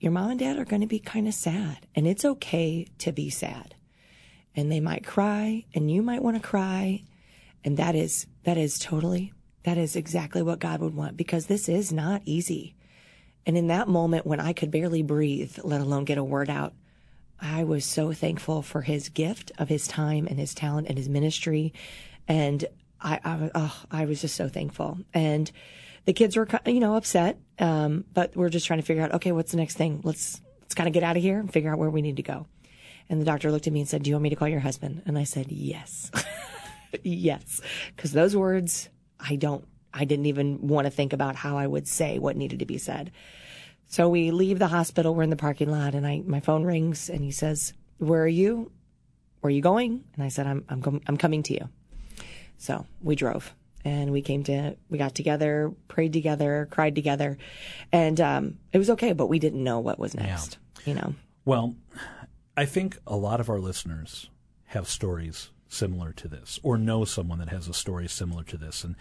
your 0.00 0.12
mom 0.12 0.30
and 0.30 0.40
dad 0.40 0.58
are 0.58 0.64
going 0.64 0.82
to 0.82 0.86
be 0.86 0.98
kind 0.98 1.26
of 1.26 1.34
sad 1.34 1.86
and 1.94 2.06
it's 2.06 2.24
okay 2.24 2.86
to 2.98 3.12
be 3.12 3.30
sad 3.30 3.74
and 4.54 4.70
they 4.70 4.80
might 4.80 5.06
cry 5.06 5.64
and 5.74 5.90
you 5.90 6.02
might 6.02 6.22
want 6.22 6.36
to 6.36 6.42
cry. 6.42 7.02
And 7.64 7.76
that 7.76 7.94
is, 7.94 8.26
that 8.44 8.56
is 8.56 8.78
totally 8.78 9.32
that 9.68 9.76
is 9.76 9.96
exactly 9.96 10.40
what 10.40 10.60
God 10.60 10.80
would 10.80 10.94
want 10.94 11.16
because 11.16 11.46
this 11.46 11.68
is 11.68 11.92
not 11.92 12.22
easy. 12.24 12.74
And 13.44 13.54
in 13.54 13.66
that 13.66 13.86
moment 13.86 14.26
when 14.26 14.40
I 14.40 14.54
could 14.54 14.70
barely 14.70 15.02
breathe, 15.02 15.58
let 15.62 15.82
alone 15.82 16.04
get 16.04 16.16
a 16.16 16.24
word 16.24 16.48
out, 16.48 16.72
I 17.38 17.64
was 17.64 17.84
so 17.84 18.12
thankful 18.12 18.62
for 18.62 18.80
his 18.80 19.10
gift 19.10 19.52
of 19.58 19.68
his 19.68 19.86
time 19.86 20.26
and 20.26 20.38
his 20.38 20.54
talent 20.54 20.88
and 20.88 20.96
his 20.96 21.08
ministry. 21.08 21.74
And 22.26 22.64
I, 23.00 23.20
I, 23.22 23.50
oh, 23.54 23.82
I 23.90 24.06
was 24.06 24.22
just 24.22 24.36
so 24.36 24.48
thankful. 24.48 25.00
And 25.12 25.50
the 26.08 26.14
kids 26.14 26.38
were, 26.38 26.48
you 26.64 26.80
know, 26.80 26.96
upset. 26.96 27.38
Um, 27.58 28.06
but 28.14 28.34
we're 28.34 28.48
just 28.48 28.66
trying 28.66 28.78
to 28.78 28.84
figure 28.84 29.02
out, 29.02 29.12
okay, 29.16 29.30
what's 29.30 29.50
the 29.50 29.58
next 29.58 29.76
thing? 29.76 30.00
Let's, 30.04 30.40
let's 30.62 30.74
kind 30.74 30.86
of 30.86 30.94
get 30.94 31.02
out 31.02 31.18
of 31.18 31.22
here 31.22 31.38
and 31.38 31.52
figure 31.52 31.70
out 31.70 31.78
where 31.78 31.90
we 31.90 32.00
need 32.00 32.16
to 32.16 32.22
go. 32.22 32.46
And 33.10 33.20
the 33.20 33.26
doctor 33.26 33.52
looked 33.52 33.66
at 33.66 33.74
me 33.74 33.80
and 33.80 33.88
said, 33.88 34.04
do 34.04 34.08
you 34.08 34.14
want 34.14 34.22
me 34.22 34.30
to 34.30 34.36
call 34.36 34.48
your 34.48 34.60
husband? 34.60 35.02
And 35.04 35.18
I 35.18 35.24
said, 35.24 35.52
yes, 35.52 36.10
yes. 37.02 37.60
Cause 37.98 38.12
those 38.12 38.34
words, 38.34 38.88
I 39.20 39.36
don't, 39.36 39.68
I 39.92 40.06
didn't 40.06 40.24
even 40.24 40.66
want 40.66 40.86
to 40.86 40.90
think 40.90 41.12
about 41.12 41.36
how 41.36 41.58
I 41.58 41.66
would 41.66 41.86
say 41.86 42.18
what 42.18 42.38
needed 42.38 42.60
to 42.60 42.66
be 42.66 42.78
said. 42.78 43.12
So 43.90 44.08
we 44.08 44.30
leave 44.30 44.58
the 44.58 44.68
hospital. 44.68 45.14
We're 45.14 45.24
in 45.24 45.30
the 45.30 45.36
parking 45.36 45.70
lot, 45.70 45.94
and 45.94 46.06
I 46.06 46.22
my 46.26 46.40
phone 46.40 46.64
rings, 46.64 47.08
and 47.08 47.22
he 47.22 47.30
says, 47.30 47.72
"Where 47.96 48.22
are 48.22 48.28
you? 48.28 48.70
Where 49.40 49.48
are 49.48 49.50
you 49.50 49.62
going?" 49.62 50.04
And 50.14 50.22
I 50.22 50.28
said, 50.28 50.46
"I'm 50.46 50.66
I'm 50.68 50.82
com- 50.82 51.00
I'm 51.06 51.16
coming 51.16 51.42
to 51.44 51.54
you." 51.54 51.70
So 52.58 52.84
we 53.00 53.16
drove, 53.16 53.54
and 53.84 54.12
we 54.12 54.22
came 54.22 54.42
to 54.44 54.76
we 54.88 54.98
got 54.98 55.14
together, 55.14 55.72
prayed 55.88 56.12
together, 56.12 56.68
cried 56.70 56.94
together, 56.94 57.38
and 57.92 58.20
um, 58.20 58.58
it 58.72 58.78
was 58.78 58.90
okay. 58.90 59.12
But 59.12 59.28
we 59.28 59.38
didn't 59.38 59.62
know 59.62 59.80
what 59.80 59.98
was 59.98 60.14
next. 60.14 60.58
Yeah. 60.78 60.82
You 60.84 60.94
know. 61.00 61.14
Well, 61.44 61.74
I 62.56 62.64
think 62.64 62.98
a 63.06 63.16
lot 63.16 63.40
of 63.40 63.48
our 63.48 63.58
listeners 63.58 64.30
have 64.66 64.88
stories 64.88 65.50
similar 65.68 66.12
to 66.14 66.28
this, 66.28 66.58
or 66.62 66.76
know 66.78 67.04
someone 67.04 67.38
that 67.38 67.50
has 67.50 67.68
a 67.68 67.74
story 67.74 68.08
similar 68.08 68.42
to 68.44 68.56
this, 68.56 68.84
and 68.84 68.96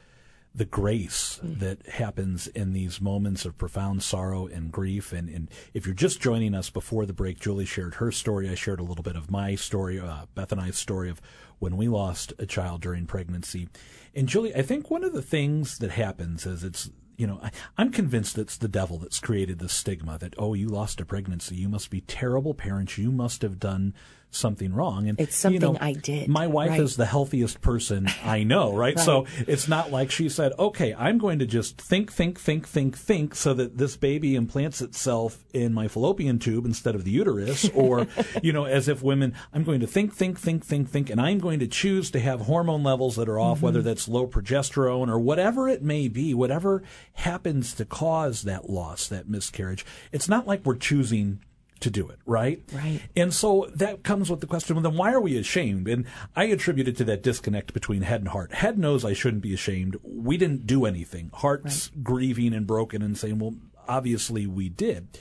the 0.55 0.67
grace 0.67 1.41
mm. 1.43 1.59
that 1.59 1.87
happens 1.87 2.49
in 2.49 2.75
these 2.75 3.01
moments 3.01 3.47
of 3.47 3.57
profound 3.57 4.03
sorrow 4.03 4.47
and 4.47 4.71
grief. 4.71 5.15
And, 5.15 5.31
and, 5.31 5.49
if 5.73 5.87
you're 5.87 5.95
just 5.95 6.21
joining 6.21 6.55
us 6.55 6.69
before 6.69 7.07
the 7.07 7.15
break, 7.15 7.41
Julie 7.41 7.65
shared 7.65 7.95
her 7.95 8.13
story. 8.13 8.51
I 8.51 8.55
shared 8.55 8.81
a 8.81 8.85
little 8.85 9.03
bit 9.03 9.17
of 9.17 9.31
my 9.31 9.55
story, 9.55 9.99
uh, 9.99 10.27
Beth 10.35 10.53
and 10.53 10.61
I's 10.61 10.77
story 10.77 11.09
of 11.09 11.23
when 11.61 11.79
we 11.79 11.89
lost 11.89 12.35
a 12.39 12.45
child 12.45 12.83
during 12.83 13.07
pregnancy. 13.07 13.71
And 14.15 14.29
Julie, 14.29 14.55
I 14.55 14.61
think 14.61 14.91
one 14.91 15.03
of 15.03 15.15
the 15.15 15.23
things 15.23 15.79
that 15.79 15.93
happens 15.93 16.45
is 16.45 16.63
it's 16.63 16.91
you 17.23 17.29
know, 17.29 17.39
I, 17.41 17.53
am 17.81 17.93
convinced 17.93 18.37
it's 18.37 18.57
the 18.57 18.67
devil 18.67 18.99
that's 18.99 19.21
created 19.21 19.61
this 19.61 19.73
stigma 19.73 20.19
that, 20.19 20.35
oh, 20.39 20.55
you 20.55 20.67
lost 20.67 21.01
a 21.01 21.05
pregnancy. 21.05 21.55
You 21.55 21.69
must 21.69 21.89
be 21.89 22.01
terrible 22.01 22.53
parents. 22.53 22.99
You 22.99 23.13
must 23.13 23.43
have 23.43 23.61
done 23.61 23.95
something 24.35 24.73
wrong. 24.73 25.09
And 25.09 25.21
it's 25.21 25.37
something 25.37 25.61
you 25.61 25.73
know, 25.73 25.79
I 25.81 25.93
did. 25.93 26.29
My 26.29 26.47
wife 26.47 26.71
right. 26.71 26.81
is 26.81 26.97
the 26.97 27.07
healthiest 27.07 27.61
person 27.61 28.09
I 28.25 28.43
know, 28.43 28.75
right? 28.75 28.97
right? 28.97 29.05
So 29.05 29.27
it's 29.47 29.69
not 29.69 29.91
like 29.91 30.11
she 30.11 30.29
said, 30.29 30.53
okay, 30.59 30.95
I'm 30.95 31.19
going 31.19 31.39
to 31.39 31.47
just 31.47 31.81
think, 31.81 32.13
think, 32.13 32.39
think, 32.41 32.67
think, 32.67 32.97
think 32.97 33.35
so 33.35 33.55
that 33.55 33.79
this 33.79 33.97
baby 33.97 34.35
implants 34.35 34.81
itself 34.81 35.45
in 35.53 35.73
my 35.73 35.89
fallopian 35.89 36.39
tube 36.39 36.65
instead 36.67 36.95
of 36.95 37.05
the 37.05 37.11
uterus. 37.11 37.71
Or, 37.83 38.07
you 38.43 38.53
know, 38.53 38.65
as 38.65 38.87
if 38.87 39.03
women, 39.03 39.35
I'm 39.53 39.65
going 39.65 39.81
to 39.81 39.87
think, 39.87 40.15
think, 40.15 40.39
think, 40.39 40.65
think, 40.65 40.89
think, 40.89 41.11
and 41.11 41.21
I'm 41.21 41.39
going 41.39 41.59
to 41.61 41.67
choose 41.67 42.11
to 42.11 42.21
have 42.21 42.43
hormone 42.43 42.83
levels 42.83 43.17
that 43.17 43.29
are 43.29 43.39
off, 43.39 43.59
mm-hmm. 43.59 43.67
whether 43.67 43.83
that's 43.83 44.09
low 44.09 44.27
progesterone 44.27 45.09
or 45.09 45.19
whatever 45.19 45.69
it 45.69 45.83
may 45.83 46.09
be, 46.09 46.35
whatever 46.35 46.83
happens 47.15 47.75
to 47.75 47.85
cause 47.85 48.43
that 48.43 48.69
loss, 48.69 49.09
that 49.09 49.29
miscarriage. 49.29 49.87
It's 50.13 50.29
not 50.29 50.47
like 50.47 50.65
we're 50.65 50.77
choosing 50.77 51.41
to 51.83 51.91
do 51.91 52.09
it, 52.09 52.19
right? 52.27 52.63
Right. 52.73 53.01
And 53.17 53.33
so 53.33 53.69
that 53.75 54.03
comes 54.03 54.31
with 54.31 54.41
the 54.41 54.47
question, 54.47 54.77
well, 54.77 54.83
then 54.83 54.97
why 54.97 55.13
are 55.13 55.21
we 55.21 55.37
ashamed? 55.37 55.89
And 55.89 56.07
I 56.35 56.45
attribute 56.45 56.89
it 56.89 56.97
to 56.99 57.05
that 57.05 57.23
disconnect 57.23 57.75
between 57.75 58.03
head 58.03 58.21
and 58.21 58.29
heart. 58.29 58.53
Head 58.53 58.79
knows 58.79 59.05
I 59.05 59.13
shouldn't 59.13 59.43
be 59.43 59.55
ashamed. 59.55 59.97
We 60.03 60.37
didn't 60.37 60.67
do 60.67 60.85
anything. 60.85 61.31
Heart's 61.35 61.91
right. 61.95 62.05
grieving 62.05 62.55
and 62.55 62.67
broken 62.67 63.03
and 63.03 63.17
saying, 63.17 63.39
well, 63.39 63.55
obviously 63.87 64.47
we 64.47 64.69
did. 64.69 65.19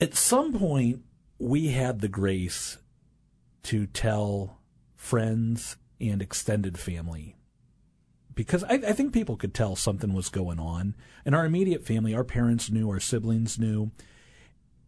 At 0.00 0.14
some 0.14 0.52
point, 0.58 1.02
we 1.38 1.68
had 1.68 2.00
the 2.00 2.08
grace 2.08 2.78
to 3.64 3.86
tell 3.86 4.58
friends 4.96 5.76
and 6.00 6.22
extended 6.22 6.78
family 6.78 7.36
because 8.34 8.64
I, 8.64 8.74
I, 8.74 8.92
think 8.92 9.12
people 9.12 9.36
could 9.36 9.52
tell 9.52 9.76
something 9.76 10.14
was 10.14 10.30
going 10.30 10.58
on. 10.58 10.94
And 11.26 11.34
our 11.34 11.44
immediate 11.44 11.84
family, 11.84 12.14
our 12.14 12.24
parents 12.24 12.70
knew, 12.70 12.88
our 12.88 13.00
siblings 13.00 13.58
knew. 13.58 13.90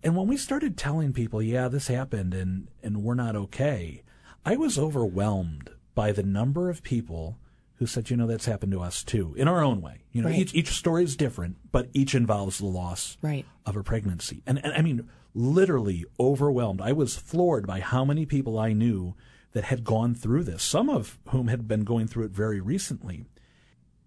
And 0.02 0.16
when 0.16 0.26
we 0.26 0.36
started 0.36 0.76
telling 0.76 1.12
people, 1.12 1.40
yeah, 1.40 1.68
this 1.68 1.86
happened 1.86 2.34
and, 2.34 2.68
and 2.82 3.02
we're 3.02 3.14
not 3.14 3.36
okay, 3.36 4.02
I 4.44 4.56
was 4.56 4.78
overwhelmed 4.78 5.70
by 5.94 6.10
the 6.12 6.24
number 6.24 6.70
of 6.70 6.82
people 6.82 7.38
who 7.76 7.86
said, 7.86 8.10
you 8.10 8.16
know, 8.16 8.26
that's 8.26 8.46
happened 8.46 8.72
to 8.72 8.80
us 8.80 9.04
too, 9.04 9.34
in 9.36 9.46
our 9.46 9.62
own 9.62 9.80
way. 9.80 10.02
You 10.12 10.22
know, 10.22 10.28
right. 10.28 10.38
each, 10.38 10.54
each 10.54 10.70
story 10.70 11.04
is 11.04 11.16
different, 11.16 11.56
but 11.70 11.88
each 11.92 12.14
involves 12.14 12.58
the 12.58 12.66
loss 12.66 13.16
right. 13.22 13.44
of 13.64 13.76
a 13.76 13.82
pregnancy. 13.82 14.42
And, 14.46 14.64
and 14.64 14.72
I 14.72 14.82
mean, 14.82 15.08
literally 15.34 16.04
overwhelmed. 16.18 16.80
I 16.80 16.92
was 16.92 17.16
floored 17.16 17.66
by 17.66 17.80
how 17.80 18.04
many 18.04 18.26
people 18.26 18.58
I 18.58 18.72
knew 18.72 19.14
that 19.52 19.64
had 19.64 19.84
gone 19.84 20.14
through 20.14 20.44
this, 20.44 20.62
some 20.62 20.88
of 20.88 21.18
whom 21.28 21.48
had 21.48 21.68
been 21.68 21.84
going 21.84 22.06
through 22.06 22.24
it 22.24 22.32
very 22.32 22.60
recently. 22.60 23.26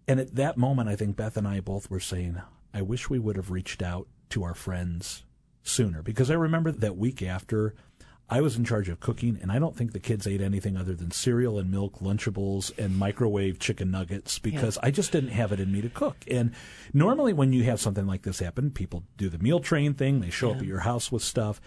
And 0.08 0.20
at 0.20 0.36
that 0.36 0.58
moment, 0.58 0.90
I 0.90 0.96
think 0.96 1.16
Beth 1.16 1.38
and 1.38 1.48
I 1.48 1.60
both 1.60 1.90
were 1.90 2.00
saying, 2.00 2.42
I 2.74 2.82
wish 2.82 3.10
we 3.10 3.20
would 3.20 3.38
have 3.38 3.52
reached 3.52 3.82
out 3.82 4.08
to 4.30 4.44
our 4.44 4.56
friends 4.56 5.24
sooner 5.66 6.02
because 6.02 6.32
I 6.32 6.36
remember 6.36 6.72
that 6.72 6.96
week 6.96 7.22
after 7.22 7.76
I 8.28 8.42
was 8.42 8.56
in 8.56 8.66
charge 8.66 8.90
of 8.90 9.00
cooking, 9.00 9.38
and 9.40 9.52
I 9.52 9.60
don't 9.60 9.76
think 9.76 9.92
the 9.92 10.00
kids 10.00 10.26
ate 10.26 10.42
anything 10.42 10.78
other 10.78 10.96
than 10.96 11.12
cereal 11.12 11.60
and 11.60 11.70
milk, 11.70 12.00
Lunchables, 12.00 12.76
and 12.78 12.98
microwave 12.98 13.60
chicken 13.60 13.92
nuggets 13.92 14.40
because 14.40 14.78
yeah. 14.78 14.88
I 14.88 14.92
just 14.92 15.12
didn't 15.12 15.30
have 15.30 15.52
it 15.52 15.60
in 15.60 15.72
me 15.72 15.82
to 15.82 15.90
cook. 15.90 16.18
And 16.28 16.52
normally, 16.92 17.34
when 17.34 17.54
you 17.54 17.64
have 17.66 17.80
something 17.80 18.08
like 18.08 18.24
this 18.24 18.40
happen, 18.40 18.72
people 18.72 19.04
do 19.18 19.30
the 19.30 19.38
meal 19.38 19.60
train 19.60 19.94
thing, 19.94 20.22
they 20.22 20.32
show 20.32 20.50
yeah. 20.50 20.56
up 20.56 20.62
at 20.62 20.68
your 20.68 20.80
house 20.80 21.12
with 21.12 21.22
stuff. 21.22 21.62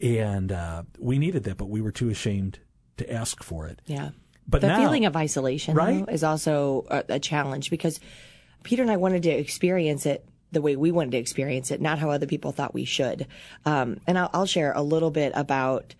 And 0.00 0.52
uh, 0.52 0.84
we 0.98 1.18
needed 1.18 1.44
that, 1.44 1.56
but 1.56 1.70
we 1.70 1.80
were 1.80 1.90
too 1.90 2.10
ashamed 2.10 2.60
to 2.98 3.12
ask 3.12 3.42
for 3.42 3.66
it. 3.66 3.82
Yeah. 3.86 4.10
But 4.46 4.60
the 4.60 4.68
now, 4.68 4.78
feeling 4.78 5.06
of 5.06 5.16
isolation 5.16 5.74
right? 5.74 6.06
though, 6.06 6.12
is 6.12 6.22
also 6.22 6.86
a, 6.88 7.04
a 7.08 7.18
challenge 7.18 7.68
because 7.68 7.98
Peter 8.62 8.82
and 8.82 8.92
I 8.92 8.96
wanted 8.96 9.24
to 9.24 9.30
experience 9.30 10.06
it 10.06 10.24
the 10.56 10.62
way 10.62 10.74
we 10.74 10.90
wanted 10.90 11.10
to 11.10 11.18
experience 11.18 11.70
it, 11.70 11.82
not 11.82 11.98
how 11.98 12.08
other 12.10 12.24
people 12.24 12.50
thought 12.50 12.72
we 12.72 12.86
should. 12.86 13.26
Um, 13.66 14.00
and 14.06 14.18
I'll, 14.18 14.30
I'll, 14.32 14.46
share 14.46 14.72
a 14.72 14.82
little 14.82 15.10
bit 15.10 15.32
about 15.34 15.94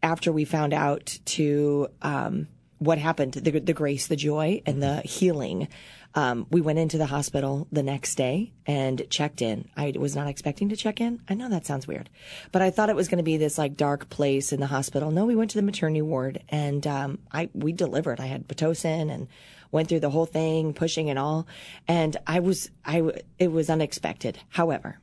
after 0.00 0.30
we 0.30 0.44
found 0.44 0.72
out 0.72 1.18
to 1.24 1.88
um, 2.00 2.46
what 2.78 2.98
happened, 2.98 3.32
the, 3.32 3.58
the, 3.58 3.72
grace, 3.72 4.06
the 4.06 4.14
joy, 4.14 4.62
and 4.64 4.80
the 4.80 5.00
healing. 5.00 5.66
Um, 6.14 6.46
we 6.50 6.60
went 6.60 6.80
into 6.80 6.98
the 6.98 7.06
hospital 7.06 7.68
the 7.70 7.82
next 7.82 8.16
day 8.16 8.52
and 8.66 9.08
checked 9.10 9.42
in. 9.42 9.68
I 9.76 9.92
was 9.96 10.16
not 10.16 10.26
expecting 10.26 10.68
to 10.70 10.76
check 10.76 11.00
in. 11.00 11.20
I 11.28 11.34
know 11.34 11.48
that 11.48 11.66
sounds 11.66 11.86
weird, 11.86 12.10
but 12.50 12.62
I 12.62 12.70
thought 12.70 12.90
it 12.90 12.96
was 12.96 13.08
going 13.08 13.18
to 13.18 13.24
be 13.24 13.36
this 13.36 13.58
like 13.58 13.76
dark 13.76 14.08
place 14.10 14.52
in 14.52 14.58
the 14.58 14.66
hospital. 14.66 15.12
No, 15.12 15.24
we 15.24 15.36
went 15.36 15.52
to 15.52 15.58
the 15.58 15.62
maternity 15.62 16.02
ward 16.02 16.42
and 16.48 16.84
um, 16.86 17.18
I 17.30 17.48
we 17.54 17.72
delivered. 17.72 18.18
I 18.18 18.26
had 18.26 18.48
pitocin 18.48 19.12
and 19.12 19.28
went 19.70 19.88
through 19.88 20.00
the 20.00 20.10
whole 20.10 20.26
thing, 20.26 20.74
pushing 20.74 21.10
and 21.10 21.18
all. 21.18 21.46
And 21.86 22.16
I 22.26 22.40
was, 22.40 22.70
I, 22.84 23.02
it 23.38 23.52
was 23.52 23.70
unexpected. 23.70 24.38
However, 24.48 24.98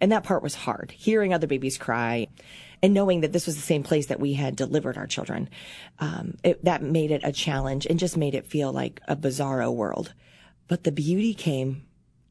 and 0.00 0.12
that 0.12 0.24
part 0.24 0.42
was 0.42 0.54
hard, 0.54 0.90
hearing 0.90 1.32
other 1.32 1.46
babies 1.46 1.78
cry 1.78 2.26
and 2.82 2.92
knowing 2.92 3.20
that 3.20 3.32
this 3.32 3.46
was 3.46 3.54
the 3.54 3.62
same 3.62 3.84
place 3.84 4.06
that 4.06 4.20
we 4.20 4.34
had 4.34 4.56
delivered 4.56 4.98
our 4.98 5.06
children. 5.06 5.48
Um, 6.00 6.36
it, 6.42 6.64
that 6.64 6.82
made 6.82 7.12
it 7.12 7.22
a 7.24 7.32
challenge 7.32 7.86
and 7.86 7.98
just 7.98 8.16
made 8.16 8.34
it 8.34 8.46
feel 8.46 8.72
like 8.72 9.00
a 9.06 9.14
bizarro 9.14 9.72
world. 9.72 10.12
But 10.72 10.84
the 10.84 10.90
beauty 10.90 11.34
came 11.34 11.82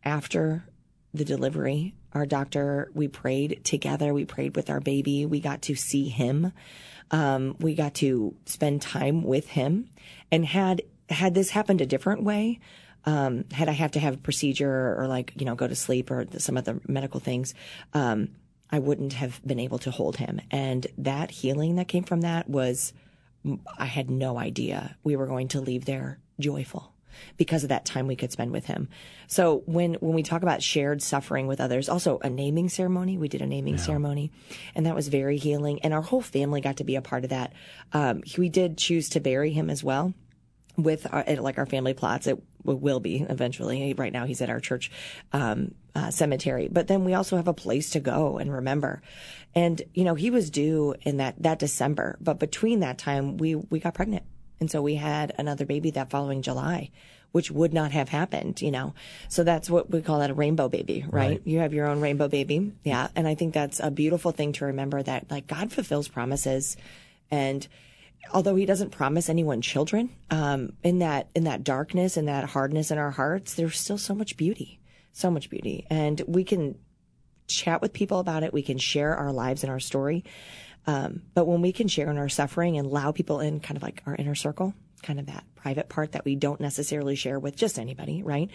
after 0.03 0.65
the 1.13 1.23
delivery. 1.23 1.93
Our 2.13 2.25
doctor, 2.25 2.89
we 2.95 3.07
prayed 3.07 3.61
together. 3.63 4.15
We 4.15 4.25
prayed 4.25 4.55
with 4.55 4.71
our 4.71 4.79
baby. 4.79 5.27
We 5.27 5.39
got 5.39 5.61
to 5.61 5.75
see 5.75 6.09
him. 6.09 6.51
Um, 7.11 7.55
we 7.59 7.75
got 7.75 7.93
to 8.01 8.33
spend 8.47 8.81
time 8.81 9.21
with 9.21 9.49
him. 9.49 9.91
And 10.31 10.43
had 10.43 10.81
had 11.07 11.35
this 11.35 11.51
happened 11.51 11.81
a 11.81 11.85
different 11.85 12.23
way, 12.23 12.59
um, 13.05 13.45
had 13.51 13.69
I 13.69 13.73
have 13.73 13.91
to 13.91 13.99
have 13.99 14.15
a 14.15 14.17
procedure 14.17 14.95
or 14.97 15.05
like 15.05 15.33
you 15.37 15.45
know 15.45 15.53
go 15.53 15.67
to 15.67 15.75
sleep 15.75 16.09
or 16.09 16.25
some 16.39 16.57
other 16.57 16.81
medical 16.87 17.19
things, 17.19 17.53
um, 17.93 18.29
I 18.71 18.79
wouldn't 18.79 19.13
have 19.13 19.39
been 19.45 19.59
able 19.59 19.77
to 19.77 19.91
hold 19.91 20.17
him. 20.17 20.41
And 20.49 20.87
that 20.97 21.29
healing 21.29 21.75
that 21.75 21.87
came 21.87 22.05
from 22.05 22.21
that 22.21 22.49
was, 22.49 22.91
I 23.77 23.85
had 23.85 24.09
no 24.09 24.39
idea 24.39 24.97
we 25.03 25.15
were 25.15 25.27
going 25.27 25.49
to 25.49 25.61
leave 25.61 25.85
there 25.85 26.17
joyful 26.39 26.91
because 27.37 27.63
of 27.63 27.69
that 27.69 27.85
time 27.85 28.07
we 28.07 28.15
could 28.15 28.31
spend 28.31 28.51
with 28.51 28.65
him. 28.65 28.89
So 29.27 29.63
when 29.65 29.95
when 29.95 30.13
we 30.13 30.23
talk 30.23 30.43
about 30.43 30.61
shared 30.63 31.01
suffering 31.01 31.47
with 31.47 31.61
others, 31.61 31.89
also 31.89 32.19
a 32.19 32.29
naming 32.29 32.69
ceremony, 32.69 33.17
we 33.17 33.27
did 33.27 33.41
a 33.41 33.47
naming 33.47 33.75
yeah. 33.75 33.81
ceremony, 33.81 34.31
and 34.75 34.85
that 34.85 34.95
was 34.95 35.07
very 35.07 35.37
healing. 35.37 35.81
And 35.83 35.93
our 35.93 36.01
whole 36.01 36.21
family 36.21 36.61
got 36.61 36.77
to 36.77 36.83
be 36.83 36.95
a 36.95 37.01
part 37.01 37.23
of 37.23 37.29
that. 37.29 37.53
Um, 37.93 38.23
we 38.37 38.49
did 38.49 38.77
choose 38.77 39.09
to 39.09 39.19
bury 39.19 39.51
him 39.51 39.69
as 39.69 39.83
well 39.83 40.13
with 40.77 41.07
our, 41.11 41.23
like 41.35 41.57
our 41.57 41.65
family 41.65 41.93
plots. 41.93 42.27
It 42.27 42.41
will 42.63 42.99
be 42.99 43.25
eventually. 43.27 43.93
Right 43.93 44.13
now, 44.13 44.25
he's 44.25 44.41
at 44.41 44.49
our 44.49 44.59
church 44.59 44.91
um, 45.33 45.73
uh, 45.95 46.11
cemetery. 46.11 46.67
But 46.71 46.87
then 46.87 47.05
we 47.05 47.13
also 47.13 47.37
have 47.37 47.47
a 47.47 47.53
place 47.53 47.91
to 47.91 47.99
go 47.99 48.37
and 48.37 48.51
remember. 48.51 49.01
And 49.53 49.81
you 49.93 50.03
know, 50.03 50.15
he 50.15 50.29
was 50.29 50.49
due 50.49 50.95
in 51.01 51.17
that 51.17 51.41
that 51.43 51.59
December, 51.59 52.17
but 52.21 52.39
between 52.39 52.79
that 52.81 52.97
time, 52.97 53.37
we 53.37 53.55
we 53.55 53.79
got 53.79 53.93
pregnant, 53.93 54.23
and 54.61 54.71
so 54.71 54.81
we 54.81 54.95
had 54.95 55.33
another 55.37 55.65
baby 55.65 55.91
that 55.91 56.09
following 56.09 56.41
July. 56.41 56.91
Which 57.33 57.49
would 57.49 57.73
not 57.73 57.93
have 57.93 58.09
happened, 58.09 58.61
you 58.61 58.71
know. 58.71 58.93
So 59.29 59.45
that's 59.45 59.69
what 59.69 59.89
we 59.89 60.01
call 60.01 60.19
that 60.19 60.31
a 60.31 60.33
rainbow 60.33 60.67
baby, 60.67 61.05
right? 61.07 61.29
right? 61.29 61.41
You 61.45 61.59
have 61.59 61.73
your 61.73 61.87
own 61.87 62.01
rainbow 62.01 62.27
baby. 62.27 62.73
Yeah. 62.83 63.07
And 63.15 63.25
I 63.25 63.35
think 63.35 63.53
that's 63.53 63.79
a 63.79 63.89
beautiful 63.89 64.33
thing 64.33 64.51
to 64.53 64.65
remember 64.65 65.01
that 65.01 65.31
like 65.31 65.47
God 65.47 65.71
fulfills 65.71 66.09
promises 66.09 66.75
and 67.31 67.65
although 68.33 68.55
he 68.55 68.65
doesn't 68.65 68.91
promise 68.91 69.29
anyone 69.29 69.61
children, 69.61 70.09
um, 70.29 70.73
in 70.83 70.99
that 70.99 71.29
in 71.35 71.45
that 71.45 71.63
darkness 71.63 72.17
and 72.17 72.27
that 72.27 72.45
hardness 72.45 72.91
in 72.91 72.97
our 72.97 73.11
hearts, 73.11 73.55
there's 73.55 73.79
still 73.79 73.97
so 73.97 74.13
much 74.13 74.37
beauty, 74.37 74.79
so 75.13 75.31
much 75.31 75.49
beauty, 75.49 75.85
and 75.89 76.21
we 76.27 76.43
can 76.43 76.75
chat 77.47 77.81
with 77.81 77.93
people 77.93 78.19
about 78.19 78.43
it. 78.43 78.53
We 78.53 78.61
can 78.61 78.77
share 78.77 79.15
our 79.15 79.31
lives 79.31 79.63
and 79.63 79.71
our 79.71 79.79
story, 79.79 80.23
um, 80.87 81.21
but 81.33 81.45
when 81.45 81.61
we 81.61 81.71
can 81.71 81.87
share 81.87 82.09
in 82.09 82.17
our 82.17 82.29
suffering 82.29 82.77
and 82.77 82.87
allow 82.87 83.11
people 83.11 83.39
in, 83.39 83.59
kind 83.59 83.77
of 83.77 83.83
like 83.83 84.01
our 84.05 84.15
inner 84.15 84.35
circle, 84.35 84.73
kind 85.01 85.19
of 85.19 85.25
that 85.27 85.43
private 85.55 85.89
part 85.89 86.13
that 86.13 86.25
we 86.25 86.35
don't 86.35 86.59
necessarily 86.59 87.15
share 87.15 87.39
with 87.39 87.55
just 87.55 87.77
anybody, 87.77 88.23
right? 88.23 88.49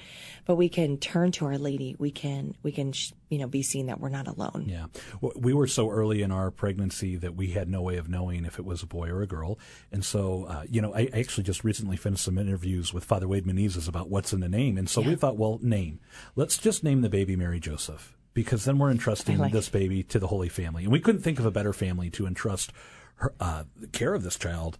But 0.45 0.57
we 0.57 0.69
can 0.69 0.99
turn 0.99 1.33
to 1.33 1.47
Our 1.47 1.59
Lady. 1.59 1.95
We 1.99 2.11
can 2.11 2.57
we 2.63 2.73
can 2.73 2.93
you 3.29 3.39
know 3.39 3.47
be 3.47 3.63
seen 3.63 3.87
that 3.87 4.01
we're 4.01 4.09
not 4.09 4.27
alone. 4.27 4.67
Yeah, 4.67 4.87
we 5.21 5.53
were 5.53 5.67
so 5.67 5.91
early 5.91 6.23
in 6.23 6.31
our 6.31 6.51
pregnancy 6.51 7.17
that 7.17 7.35
we 7.35 7.49
had 7.49 7.69
no 7.69 7.83
way 7.83 7.97
of 7.97 8.09
knowing 8.09 8.45
if 8.45 8.59
it 8.59 8.65
was 8.65 8.83
a 8.83 8.87
boy 8.87 9.09
or 9.09 9.23
a 9.23 9.27
girl, 9.27 9.59
and 9.93 10.05
so 10.05 10.45
uh, 10.45 10.65
you 10.69 10.81
know 10.81 10.95
I, 10.95 11.09
I, 11.13 11.21
actually 11.21 11.45
just 11.45 11.65
recently 11.65 11.97
finished 11.97 12.25
some 12.25 12.39
interviews 12.39 12.93
with 12.93 13.05
Father 13.05 13.29
Wade 13.29 13.47
Menezes 13.47 13.89
about 13.89 14.09
what's 14.09 14.33
in 14.33 14.41
the 14.41 14.49
name, 14.49 14.79
and 14.79 14.89
so 14.89 15.01
yeah. 15.01 15.09
we 15.09 15.15
thought, 15.17 15.37
well, 15.37 15.59
name. 15.63 16.01
Let's 16.35 16.59
just 16.59 16.85
name 16.85 17.03
the 17.03 17.09
baby 17.09 17.37
Mary 17.37 17.61
Joseph 17.61 18.16
because 18.37 18.67
then 18.67 18.77
we're 18.77 18.91
entrusting 18.91 19.39
like 19.39 19.51
this 19.51 19.71
baby 19.71 20.03
to 20.03 20.19
the 20.19 20.27
Holy 20.27 20.51
Family, 20.51 20.83
and 20.83 20.93
we 20.93 21.01
couldn't 21.01 21.23
think 21.23 21.39
of 21.39 21.47
a 21.47 21.51
better 21.51 21.73
family 21.73 22.11
to 22.11 22.27
entrust 22.27 22.71
her, 23.15 23.33
uh, 23.41 23.65
the 23.75 23.87
care 23.87 24.13
of 24.13 24.23
this 24.23 24.37
child 24.37 24.77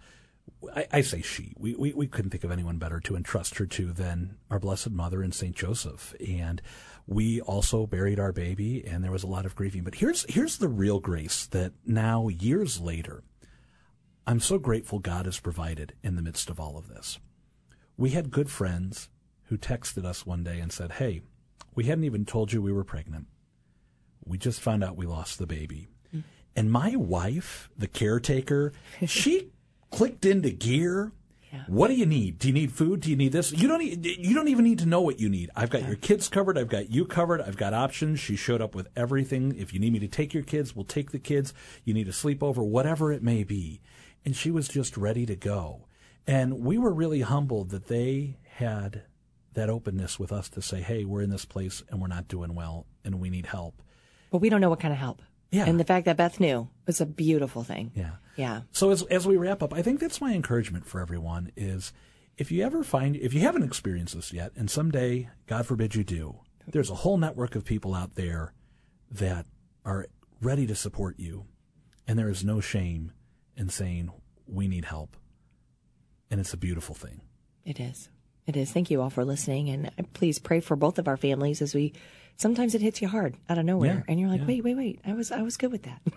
I, 0.75 0.87
I, 0.93 1.01
say 1.01 1.23
she. 1.23 1.55
We, 1.59 1.75
we, 1.75 1.93
we 1.95 2.07
couldn't 2.07 2.31
think 2.31 2.45
of 2.45 2.51
anyone 2.51 2.77
better 2.77 3.01
to 3.01 3.17
entrust 3.17 3.57
her 3.57 3.67
to 3.67 3.93
than 3.93 4.37
our 4.51 4.59
Blessed 4.59 4.91
Mother 4.91 5.23
and 5.23 5.35
Saint 5.35 5.57
Joseph. 5.57 6.15
And 6.25 6.61
we 7.07 7.41
also 7.41 7.87
buried 7.87 8.21
our 8.21 8.31
baby, 8.31 8.85
and 8.87 9.03
there 9.03 9.11
was 9.11 9.23
a 9.23 9.29
lot 9.29 9.47
of 9.47 9.57
grieving. 9.57 9.83
But 9.83 9.97
here's 9.97 10.25
here's 10.29 10.59
the 10.59 10.69
real 10.69 11.01
grace 11.01 11.47
that 11.47 11.73
now 11.85 12.29
years 12.29 12.81
later, 12.81 13.23
I'm 14.27 14.41
so 14.41 14.59
grateful 14.59 14.99
God 14.99 15.25
has 15.25 15.41
provided 15.41 15.95
in 16.03 16.17
the 16.17 16.23
midst 16.23 16.51
of 16.51 16.61
all 16.61 16.77
of 16.77 16.89
this. 16.89 17.19
We 17.97 18.11
had 18.11 18.31
good 18.31 18.51
friends 18.51 19.09
who 19.45 19.57
texted 19.57 20.05
us 20.05 20.27
one 20.27 20.45
day 20.45 20.61
and 20.61 20.71
said, 20.71 20.93
"Hey, 20.93 21.23
we 21.75 21.85
hadn't 21.85 22.05
even 22.05 22.25
told 22.25 22.53
you 22.53 22.63
we 22.63 22.73
were 22.73 22.85
pregnant. 22.85 23.27
We 24.27 24.39
just 24.39 24.61
found 24.61 24.85
out 24.85 24.97
we 24.97 25.07
lost 25.07 25.39
the 25.39 25.47
baby." 25.47 25.89
And 26.57 26.73
my 26.73 26.97
wife, 26.97 27.69
the 27.77 27.87
caretaker, 27.87 28.73
she 29.07 29.53
clicked 29.91 30.25
into 30.25 30.51
gear. 30.51 31.13
Yeah. 31.53 31.63
What 31.69 31.89
do 31.89 31.95
you 31.95 32.07
need? 32.07 32.39
Do 32.39 32.49
you 32.49 32.55
need 32.55 32.73
food? 32.73 33.01
Do 33.01 33.11
you 33.11 33.17
need 33.17 33.31
this? 33.31 33.53
You 33.53 33.69
don't. 33.69 33.81
you 33.81 34.35
don't 34.35 34.49
even 34.49 34.65
need 34.65 34.81
to 34.81 34.87
know 34.87 35.01
what 35.01 35.21
you 35.21 35.29
need. 35.29 35.51
I've 35.55 35.71
got 35.71 35.83
yeah. 35.83 35.89
your 35.89 35.97
kids 35.97 36.29
covered. 36.29 36.59
I've 36.59 36.69
got 36.69 36.91
you 36.91 37.05
covered. 37.05 37.41
I've 37.41 37.57
got 37.57 37.73
options. 37.73 38.19
She 38.19 38.35
showed 38.35 38.61
up 38.61 38.75
with 38.75 38.89
everything. 38.97 39.55
If 39.57 39.73
you 39.73 39.79
need 39.79 39.93
me 39.93 40.01
to 40.01 40.09
take 40.09 40.35
your 40.35 40.43
kids, 40.43 40.75
we'll 40.75 40.85
take 40.85 41.13
the 41.13 41.21
kids. 41.21 41.55
You 41.85 41.95
need 41.95 42.09
a 42.09 42.13
sleepover, 42.13 42.67
whatever 42.67 43.13
it 43.13 43.23
may 43.23 43.45
be. 43.45 43.81
And 44.25 44.35
she 44.35 44.51
was 44.51 44.67
just 44.67 44.97
ready 44.97 45.25
to 45.27 45.37
go. 45.37 45.87
And 46.27 46.65
we 46.65 46.79
were 46.79 46.93
really 46.93 47.21
humbled 47.21 47.71
that 47.71 47.87
they 47.87 48.39
had 48.55 49.03
that 49.55 49.71
openness 49.71 50.19
with 50.19 50.33
us 50.33 50.49
to 50.49 50.61
say, 50.61 50.83
"Hey, 50.83 51.05
we're 51.05 51.23
in 51.23 51.31
this 51.31 51.45
place 51.45 51.85
and 51.89 52.01
we're 52.01 52.09
not 52.09 52.27
doing 52.27 52.57
well, 52.57 52.87
and 53.05 53.21
we 53.21 53.31
need 53.31 53.47
help." 53.47 53.83
But 54.31 54.39
we 54.39 54.49
don't 54.49 54.61
know 54.61 54.71
what 54.71 54.81
kind 54.81 54.93
of 54.93 54.99
help. 54.99 55.23
Yeah. 55.51 55.65
And 55.67 55.79
the 55.79 55.85
fact 55.85 56.07
that 56.07 56.17
Beth 56.17 56.41
knew 56.41 56.69
was 56.87 57.01
a 57.01 57.07
beautiful 57.07 57.63
thing. 57.63 57.93
Yeah. 57.95 58.13
Yeah. 58.37 58.63
So 58.73 58.91
as 58.91 59.03
as 59.05 59.27
we 59.27 59.37
wrap 59.37 59.63
up, 59.63 59.73
I 59.73 59.83
think 59.83 60.01
that's 60.01 60.21
my 60.21 60.35
encouragement 60.35 60.87
for 60.87 61.01
everyone 61.01 61.53
is 61.57 61.93
if 62.37 62.53
you 62.53 62.65
ever 62.65 62.85
find 62.85 63.17
if 63.17 63.33
you 63.33 63.41
haven't 63.41 63.63
experienced 63.63 64.15
this 64.15 64.33
yet, 64.33 64.53
and 64.57 64.71
someday, 64.71 65.31
God 65.47 65.67
forbid 65.67 65.95
you 65.95 66.05
do, 66.05 66.41
there's 66.67 66.91
a 66.91 66.97
whole 66.97 67.17
network 67.17 67.55
of 67.55 67.65
people 67.65 67.95
out 67.95 68.15
there 68.15 68.53
that 69.11 69.47
are 69.85 70.07
ready 70.43 70.67
to 70.67 70.75
support 70.75 71.19
you. 71.19 71.47
And 72.09 72.19
there 72.19 72.29
is 72.29 72.45
no 72.45 72.61
shame 72.61 73.13
in 73.57 73.69
saying 73.69 74.11
we 74.47 74.69
need 74.69 74.85
help. 74.85 75.17
And 76.31 76.41
it's 76.41 76.53
a 76.53 76.59
beautiful 76.59 76.95
thing. 76.95 77.21
It 77.65 77.81
is. 77.81 78.11
It 78.47 78.57
is. 78.57 78.71
Thank 78.71 78.91
you 78.91 79.01
all 79.01 79.11
for 79.11 79.25
listening. 79.25 79.71
And 79.71 80.13
please 80.13 80.39
pray 80.39 80.61
for 80.61 80.77
both 80.77 80.99
of 80.99 81.09
our 81.09 81.17
families 81.17 81.63
as 81.63 81.75
we 81.75 81.95
sometimes 82.37 82.75
it 82.75 82.83
hits 82.83 83.03
you 83.03 83.09
hard 83.09 83.37
out 83.49 83.59
of 83.59 83.65
nowhere, 83.65 84.05
yeah, 84.07 84.13
and 84.13 84.21
you're 84.21 84.29
like, 84.29 84.41
yeah. 84.41 84.47
wait, 84.47 84.65
wait, 84.65 84.77
wait, 84.77 85.01
I 85.07 85.15
was 85.15 85.33
I 85.33 85.43
was 85.43 85.57
good 85.57 85.73
with 85.73 85.83
that. 85.85 86.01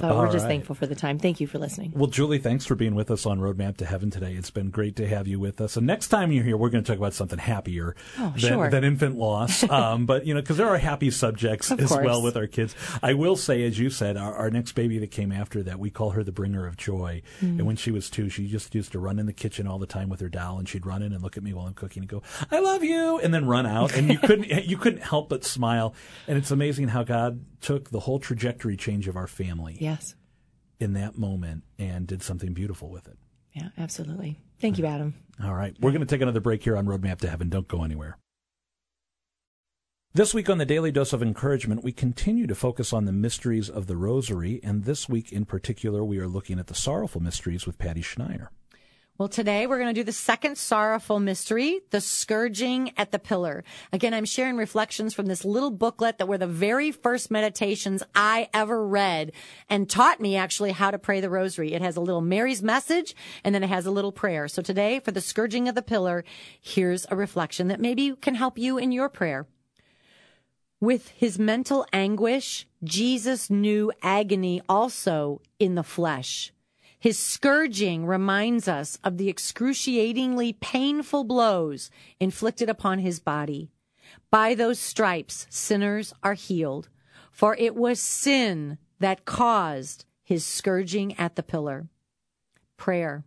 but 0.00 0.16
we're 0.16 0.26
just 0.32 0.44
right. 0.44 0.48
thankful 0.48 0.74
for 0.74 0.86
the 0.86 0.94
time. 0.94 1.18
Thank 1.18 1.40
you 1.40 1.46
for 1.46 1.58
listening. 1.58 1.92
Well, 1.94 2.08
Julie, 2.08 2.38
thanks 2.38 2.64
for 2.66 2.74
being 2.74 2.94
with 2.94 3.10
us 3.10 3.26
on 3.26 3.40
Roadmap 3.40 3.76
to 3.78 3.86
Heaven 3.86 4.10
today. 4.10 4.34
It's 4.34 4.50
been 4.50 4.70
great 4.70 4.96
to 4.96 5.08
have 5.08 5.26
you 5.26 5.38
with 5.38 5.60
us. 5.60 5.76
And 5.76 5.86
next 5.86 6.08
time 6.08 6.32
you're 6.32 6.44
here, 6.44 6.56
we're 6.56 6.70
going 6.70 6.84
to 6.84 6.88
talk 6.88 6.98
about 6.98 7.14
something 7.14 7.38
happier 7.38 7.94
oh, 8.18 8.30
than, 8.30 8.38
sure. 8.38 8.70
than 8.70 8.84
infant 8.84 9.16
loss. 9.16 9.62
um, 9.70 10.06
but 10.06 10.26
you 10.26 10.34
know, 10.34 10.40
because 10.40 10.56
there 10.56 10.68
are 10.68 10.78
happy 10.78 11.10
subjects 11.10 11.70
as 11.70 11.90
well 11.90 12.22
with 12.22 12.36
our 12.36 12.46
kids. 12.46 12.74
I 13.02 13.14
will 13.14 13.36
say, 13.36 13.64
as 13.64 13.78
you 13.78 13.90
said, 13.90 14.16
our, 14.16 14.34
our, 14.34 14.50
next 14.50 14.72
baby 14.72 14.98
that 14.98 15.10
came 15.10 15.32
after 15.32 15.62
that, 15.64 15.78
we 15.78 15.90
call 15.90 16.10
her 16.10 16.22
the 16.24 16.32
bringer 16.32 16.66
of 16.66 16.76
joy. 16.76 17.22
Mm. 17.40 17.58
And 17.58 17.66
when 17.66 17.76
she 17.76 17.90
was 17.90 18.08
two, 18.08 18.28
she 18.28 18.46
just 18.46 18.74
used 18.74 18.92
to 18.92 18.98
run 18.98 19.18
in 19.18 19.26
the 19.26 19.32
kitchen 19.32 19.66
all 19.66 19.78
the 19.78 19.86
time 19.86 20.08
with 20.08 20.20
her 20.20 20.28
doll, 20.28 20.58
and 20.58 20.68
she'd 20.68 20.86
run 20.86 21.02
in 21.02 21.12
and 21.12 21.22
look 21.22 21.36
at 21.36 21.42
me 21.42 21.52
while 21.52 21.66
I'm 21.66 21.74
cooking 21.74 22.02
and 22.02 22.08
go, 22.08 22.22
"I 22.50 22.60
love 22.60 22.82
you," 22.82 23.18
and 23.18 23.34
then 23.34 23.46
run 23.46 23.66
out, 23.66 23.94
and 23.94 24.10
you 24.10 24.18
couldn't 24.26 24.66
you 24.66 24.76
couldn't 24.76 25.02
help 25.02 25.25
but 25.28 25.44
smile. 25.44 25.94
And 26.26 26.38
it's 26.38 26.50
amazing 26.50 26.88
how 26.88 27.02
God 27.02 27.44
took 27.60 27.90
the 27.90 28.00
whole 28.00 28.18
trajectory 28.18 28.76
change 28.76 29.08
of 29.08 29.16
our 29.16 29.26
family. 29.26 29.76
Yes. 29.80 30.14
In 30.78 30.92
that 30.92 31.16
moment 31.16 31.64
and 31.78 32.06
did 32.06 32.22
something 32.22 32.52
beautiful 32.52 32.90
with 32.90 33.08
it. 33.08 33.16
Yeah, 33.52 33.68
absolutely. 33.78 34.38
Thank 34.60 34.78
you, 34.78 34.86
Adam. 34.86 35.14
All 35.42 35.54
right. 35.54 35.74
We're 35.80 35.90
going 35.90 36.00
to 36.00 36.06
take 36.06 36.20
another 36.20 36.40
break 36.40 36.62
here 36.62 36.76
on 36.76 36.86
Roadmap 36.86 37.20
to 37.20 37.28
Heaven. 37.28 37.48
Don't 37.48 37.68
go 37.68 37.82
anywhere. 37.82 38.18
This 40.12 40.32
week 40.32 40.48
on 40.48 40.56
the 40.56 40.64
Daily 40.64 40.90
Dose 40.90 41.12
of 41.12 41.22
Encouragement, 41.22 41.84
we 41.84 41.92
continue 41.92 42.46
to 42.46 42.54
focus 42.54 42.94
on 42.94 43.04
the 43.04 43.12
mysteries 43.12 43.68
of 43.68 43.86
the 43.86 43.98
Rosary, 43.98 44.60
and 44.64 44.84
this 44.84 45.10
week 45.10 45.30
in 45.30 45.44
particular, 45.44 46.02
we 46.02 46.18
are 46.18 46.26
looking 46.26 46.58
at 46.58 46.68
the 46.68 46.74
sorrowful 46.74 47.22
mysteries 47.22 47.66
with 47.66 47.76
Patty 47.76 48.00
Schneier. 48.00 48.48
Well, 49.18 49.28
today 49.28 49.66
we're 49.66 49.78
going 49.78 49.94
to 49.94 49.98
do 49.98 50.04
the 50.04 50.12
second 50.12 50.58
sorrowful 50.58 51.20
mystery, 51.20 51.80
the 51.88 52.02
scourging 52.02 52.92
at 52.98 53.12
the 53.12 53.18
pillar. 53.18 53.64
Again, 53.90 54.12
I'm 54.12 54.26
sharing 54.26 54.58
reflections 54.58 55.14
from 55.14 55.24
this 55.24 55.42
little 55.42 55.70
booklet 55.70 56.18
that 56.18 56.28
were 56.28 56.36
the 56.36 56.46
very 56.46 56.92
first 56.92 57.30
meditations 57.30 58.02
I 58.14 58.50
ever 58.52 58.86
read 58.86 59.32
and 59.70 59.88
taught 59.88 60.20
me 60.20 60.36
actually 60.36 60.72
how 60.72 60.90
to 60.90 60.98
pray 60.98 61.22
the 61.22 61.30
rosary. 61.30 61.72
It 61.72 61.80
has 61.80 61.96
a 61.96 62.02
little 62.02 62.20
Mary's 62.20 62.62
message 62.62 63.16
and 63.42 63.54
then 63.54 63.62
it 63.62 63.70
has 63.70 63.86
a 63.86 63.90
little 63.90 64.12
prayer. 64.12 64.48
So 64.48 64.60
today 64.60 65.00
for 65.00 65.12
the 65.12 65.22
scourging 65.22 65.66
of 65.66 65.74
the 65.74 65.80
pillar, 65.80 66.22
here's 66.60 67.06
a 67.10 67.16
reflection 67.16 67.68
that 67.68 67.80
maybe 67.80 68.14
can 68.20 68.34
help 68.34 68.58
you 68.58 68.76
in 68.76 68.92
your 68.92 69.08
prayer. 69.08 69.46
With 70.78 71.08
his 71.08 71.38
mental 71.38 71.86
anguish, 71.90 72.66
Jesus 72.84 73.48
knew 73.48 73.92
agony 74.02 74.60
also 74.68 75.40
in 75.58 75.74
the 75.74 75.82
flesh. 75.82 76.52
His 76.98 77.18
scourging 77.18 78.06
reminds 78.06 78.68
us 78.68 78.98
of 79.04 79.18
the 79.18 79.28
excruciatingly 79.28 80.54
painful 80.54 81.24
blows 81.24 81.90
inflicted 82.18 82.68
upon 82.68 83.00
his 83.00 83.20
body. 83.20 83.70
By 84.30 84.54
those 84.54 84.78
stripes, 84.78 85.46
sinners 85.50 86.12
are 86.22 86.34
healed, 86.34 86.88
for 87.30 87.54
it 87.56 87.74
was 87.74 88.00
sin 88.00 88.78
that 88.98 89.24
caused 89.24 90.04
his 90.24 90.44
scourging 90.44 91.16
at 91.18 91.36
the 91.36 91.42
pillar. 91.42 91.88
Prayer. 92.76 93.24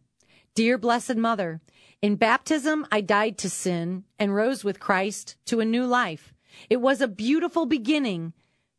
Dear 0.55 0.77
Blessed 0.77 1.15
Mother, 1.15 1.62
in 2.01 2.15
baptism 2.15 2.86
I 2.91 3.01
died 3.01 3.38
to 3.39 3.49
sin 3.49 4.03
and 4.17 4.36
rose 4.36 4.63
with 4.63 4.79
Christ 4.79 5.36
to 5.45 5.60
a 5.60 5.65
new 5.65 5.86
life. 5.86 6.34
It 6.69 6.77
was 6.77 7.01
a 7.01 7.08
beautiful 7.08 7.65
beginning, 7.65 8.34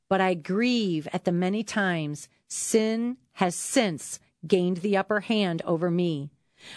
but 0.09 0.21
I 0.21 0.35
grieve 0.35 1.07
at 1.13 1.25
the 1.25 1.33
many 1.33 1.63
times 1.63 2.29
sin 2.49 3.17
has 3.35 3.55
since 3.55 4.19
gained 4.47 4.79
the 4.79 4.97
upper 4.97 5.21
hand 5.21 5.63
over 5.65 5.91
me. 5.91 6.31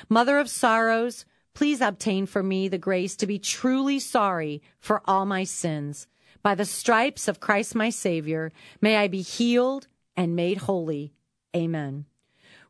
Mother 0.10 0.38
of 0.38 0.50
sorrows, 0.50 1.26
please 1.54 1.82
obtain 1.82 2.26
for 2.26 2.42
me 2.44 2.68
the 2.68 2.78
grace 2.78 3.16
to 3.18 3.28
be 3.28 3.40
truly 3.40 4.00
sorry 4.00 4.62
for 4.80 5.02
all 5.06 5.26
my 5.26 5.44
sins. 5.44 6.08
By 6.42 6.56
the 6.56 6.66
stripes 6.66 7.28
of 7.28 7.40
Christ 7.40 7.76
my 7.76 7.90
Savior, 7.90 8.52
may 8.82 8.98
I 8.98 9.08
be 9.08 9.22
healed 9.22 9.88
and 10.16 10.36
made 10.36 10.58
holy. 10.60 11.14
Amen. 11.56 12.06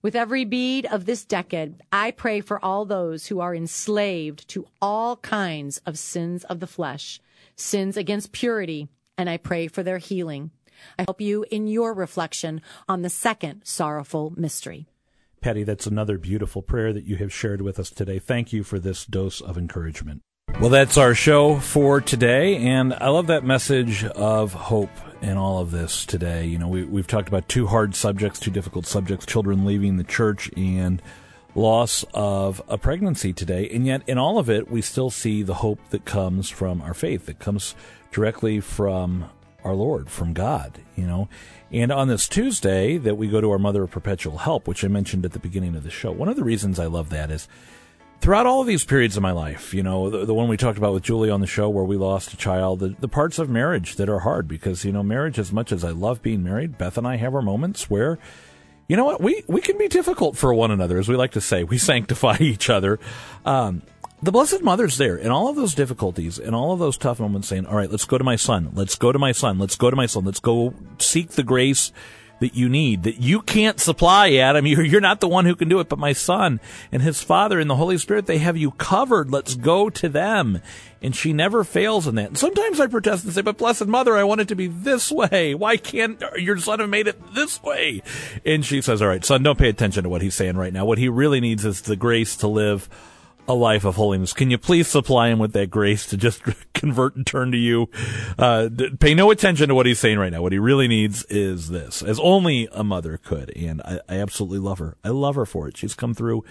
With 0.01 0.15
every 0.15 0.43
bead 0.43 0.85
of 0.85 1.05
this 1.05 1.23
decade, 1.23 1.81
I 1.91 2.11
pray 2.11 2.41
for 2.41 2.63
all 2.63 2.83
those 2.83 3.27
who 3.27 3.39
are 3.39 3.55
enslaved 3.55 4.47
to 4.49 4.67
all 4.81 5.15
kinds 5.17 5.77
of 5.85 5.97
sins 5.97 6.43
of 6.43 6.59
the 6.59 6.67
flesh, 6.67 7.21
sins 7.55 7.95
against 7.95 8.33
purity, 8.33 8.89
and 9.17 9.29
I 9.29 9.37
pray 9.37 9.67
for 9.67 9.81
their 9.81 9.99
healing. 9.99 10.51
I 10.97 11.03
help 11.03 11.21
you 11.21 11.45
in 11.51 11.67
your 11.67 11.93
reflection 11.93 12.61
on 12.87 13.01
the 13.01 13.09
second 13.09 13.61
sorrowful 13.63 14.33
mystery. 14.35 14.87
Patty, 15.41 15.63
that's 15.63 15.87
another 15.87 16.17
beautiful 16.17 16.61
prayer 16.61 16.93
that 16.93 17.03
you 17.03 17.17
have 17.17 17.33
shared 17.33 17.61
with 17.61 17.77
us 17.77 17.89
today. 17.89 18.17
Thank 18.17 18.53
you 18.53 18.63
for 18.63 18.79
this 18.79 19.05
dose 19.05 19.41
of 19.41 19.57
encouragement. 19.57 20.21
Well, 20.59 20.69
that's 20.69 20.97
our 20.97 21.15
show 21.15 21.59
for 21.59 21.99
today, 21.99 22.57
and 22.57 22.93
I 22.93 23.09
love 23.09 23.27
that 23.27 23.43
message 23.43 24.05
of 24.05 24.53
hope 24.53 24.91
in 25.21 25.35
all 25.35 25.59
of 25.59 25.71
this 25.71 26.05
today. 26.05 26.45
You 26.45 26.59
know, 26.59 26.67
we, 26.67 26.83
we've 26.83 27.07
talked 27.07 27.27
about 27.27 27.49
two 27.49 27.67
hard 27.67 27.95
subjects, 27.95 28.39
two 28.39 28.51
difficult 28.51 28.85
subjects 28.85 29.25
children 29.25 29.65
leaving 29.65 29.97
the 29.97 30.03
church 30.03 30.51
and 30.55 31.01
loss 31.55 32.05
of 32.13 32.61
a 32.67 32.77
pregnancy 32.77 33.33
today. 33.33 33.69
And 33.69 33.85
yet, 33.85 34.03
in 34.07 34.17
all 34.17 34.37
of 34.37 34.49
it, 34.49 34.69
we 34.69 34.81
still 34.81 35.09
see 35.09 35.43
the 35.43 35.55
hope 35.55 35.79
that 35.89 36.05
comes 36.05 36.49
from 36.49 36.81
our 36.81 36.93
faith, 36.93 37.25
that 37.25 37.39
comes 37.39 37.75
directly 38.11 38.59
from 38.59 39.29
our 39.63 39.73
Lord, 39.73 40.09
from 40.09 40.33
God, 40.33 40.79
you 40.95 41.05
know. 41.05 41.29
And 41.71 41.91
on 41.91 42.07
this 42.07 42.27
Tuesday, 42.27 42.97
that 42.97 43.15
we 43.15 43.27
go 43.27 43.41
to 43.41 43.51
our 43.51 43.59
Mother 43.59 43.83
of 43.83 43.91
Perpetual 43.91 44.39
Help, 44.39 44.67
which 44.67 44.83
I 44.83 44.87
mentioned 44.87 45.25
at 45.25 45.31
the 45.31 45.39
beginning 45.39 45.75
of 45.75 45.83
the 45.83 45.89
show, 45.89 46.11
one 46.11 46.29
of 46.29 46.35
the 46.35 46.43
reasons 46.43 46.79
I 46.79 46.85
love 46.85 47.09
that 47.09 47.31
is 47.31 47.47
throughout 48.23 48.45
all 48.45 48.61
of 48.61 48.67
these 48.67 48.85
periods 48.85 49.17
of 49.17 49.21
my 49.21 49.31
life, 49.31 49.73
you 49.73 49.83
know, 49.83 50.09
the, 50.09 50.25
the, 50.25 50.33
one 50.33 50.47
we 50.47 50.55
talked 50.55 50.77
about 50.77 50.93
with 50.93 51.03
Julie 51.03 51.29
on 51.29 51.41
the 51.41 51.47
show 51.47 51.67
where 51.69 51.83
we 51.83 51.97
lost 51.97 52.33
a 52.33 52.37
child, 52.37 52.79
the, 52.79 52.95
the 52.99 53.09
parts 53.09 53.37
of 53.37 53.49
marriage 53.49 53.97
that 53.97 54.07
are 54.07 54.19
hard 54.19 54.47
because, 54.47 54.85
you 54.85 54.93
know, 54.93 55.03
marriage, 55.03 55.37
as 55.37 55.51
much 55.51 55.73
as 55.73 55.83
I 55.83 55.89
love 55.89 56.21
being 56.21 56.41
married, 56.41 56.77
Beth 56.77 56.97
and 56.97 57.05
I 57.05 57.17
have 57.17 57.35
our 57.35 57.41
moments 57.41 57.89
where, 57.89 58.17
you 58.87 58.95
know 58.95 59.03
what, 59.03 59.19
we, 59.19 59.43
we 59.47 59.59
can 59.59 59.77
be 59.77 59.89
difficult 59.89 60.37
for 60.37 60.53
one 60.53 60.71
another, 60.71 60.99
as 60.99 61.09
we 61.09 61.17
like 61.17 61.31
to 61.31 61.41
say. 61.41 61.65
We 61.65 61.77
sanctify 61.79 62.37
each 62.39 62.69
other. 62.69 62.97
Um, 63.45 63.81
the 64.23 64.31
Blessed 64.31 64.61
Mother's 64.61 64.97
there 64.97 65.17
in 65.17 65.31
all 65.31 65.49
of 65.49 65.57
those 65.57 65.75
difficulties 65.75 66.39
and 66.39 66.55
all 66.55 66.71
of 66.71 66.79
those 66.79 66.95
tough 66.95 67.19
moments 67.19 67.49
saying, 67.49 67.65
all 67.65 67.75
right, 67.75 67.91
let's 67.91 68.05
go 68.05 68.17
to 68.17 68.23
my 68.23 68.37
son. 68.37 68.71
Let's 68.73 68.95
go 68.95 69.11
to 69.11 69.19
my 69.19 69.33
son. 69.33 69.59
Let's 69.59 69.75
go 69.75 69.89
to 69.89 69.97
my 69.97 70.05
son. 70.05 70.23
Let's 70.23 70.39
go 70.39 70.73
seek 70.97 71.31
the 71.31 71.43
grace 71.43 71.91
that 72.39 72.55
you 72.55 72.69
need, 72.69 73.03
that 73.03 73.19
you 73.19 73.41
can't 73.41 73.81
supply, 73.81 74.33
Adam. 74.35 74.65
You're, 74.73 74.83
you're 74.83 75.01
not 75.01 75.19
the 75.19 75.27
one 75.27 75.45
who 75.45 75.55
can 75.55 75.67
do 75.67 75.81
it, 75.81 75.89
but 75.89 75.99
my 75.99 76.13
son 76.13 76.61
and 76.89 77.01
his 77.01 77.21
father 77.21 77.59
and 77.59 77.69
the 77.69 77.75
Holy 77.75 77.97
Spirit, 77.97 78.25
they 78.25 78.37
have 78.37 78.55
you 78.55 78.71
covered. 78.71 79.29
Let's 79.29 79.55
go 79.55 79.89
to 79.89 80.07
them. 80.07 80.61
And 81.01 81.13
she 81.13 81.33
never 81.33 81.65
fails 81.65 82.07
in 82.07 82.15
that. 82.15 82.29
And 82.29 82.37
sometimes 82.37 82.79
I 82.79 82.87
protest 82.87 83.25
and 83.25 83.33
say, 83.33 83.41
but 83.41 83.57
blessed 83.57 83.87
mother, 83.87 84.15
I 84.15 84.23
want 84.23 84.39
it 84.39 84.47
to 84.47 84.55
be 84.55 84.67
this 84.67 85.11
way. 85.11 85.53
Why 85.53 85.75
can't 85.75 86.21
your 86.37 86.57
son 86.57 86.79
have 86.79 86.89
made 86.89 87.07
it 87.07 87.33
this 87.33 87.61
way? 87.61 88.01
And 88.45 88.65
she 88.65 88.81
says, 88.81 89.01
all 89.01 89.09
right, 89.09 89.23
son, 89.23 89.43
don't 89.43 89.59
pay 89.59 89.67
attention 89.67 90.03
to 90.03 90.09
what 90.09 90.21
he's 90.21 90.35
saying 90.35 90.55
right 90.55 90.71
now. 90.71 90.85
What 90.85 90.97
he 90.97 91.09
really 91.09 91.41
needs 91.41 91.65
is 91.65 91.81
the 91.81 91.97
grace 91.97 92.37
to 92.37 92.47
live 92.47 92.89
a 93.47 93.53
life 93.53 93.83
of 93.83 93.95
holiness. 93.95 94.33
Can 94.33 94.49
you 94.49 94.57
please 94.57 94.87
supply 94.87 95.27
him 95.27 95.39
with 95.39 95.53
that 95.53 95.69
grace 95.69 96.07
to 96.07 96.17
just 96.17 96.41
convert 96.73 97.15
and 97.15 97.25
turn 97.25 97.51
to 97.51 97.57
you? 97.57 97.89
Uh, 98.37 98.69
pay 98.99 99.13
no 99.13 99.31
attention 99.31 99.69
to 99.69 99.75
what 99.75 99.85
he's 99.85 99.99
saying 99.99 100.17
right 100.17 100.31
now. 100.31 100.41
What 100.41 100.51
he 100.51 100.59
really 100.59 100.87
needs 100.87 101.23
is 101.25 101.69
this, 101.69 102.01
as 102.01 102.19
only 102.19 102.67
a 102.71 102.83
mother 102.83 103.17
could. 103.17 103.55
And 103.55 103.81
I, 103.81 103.99
I 104.07 104.15
absolutely 104.19 104.59
love 104.59 104.79
her. 104.79 104.97
I 105.03 105.09
love 105.09 105.35
her 105.35 105.45
for 105.45 105.67
it. 105.67 105.77
She's 105.77 105.93
come 105.93 106.13
through 106.13 106.43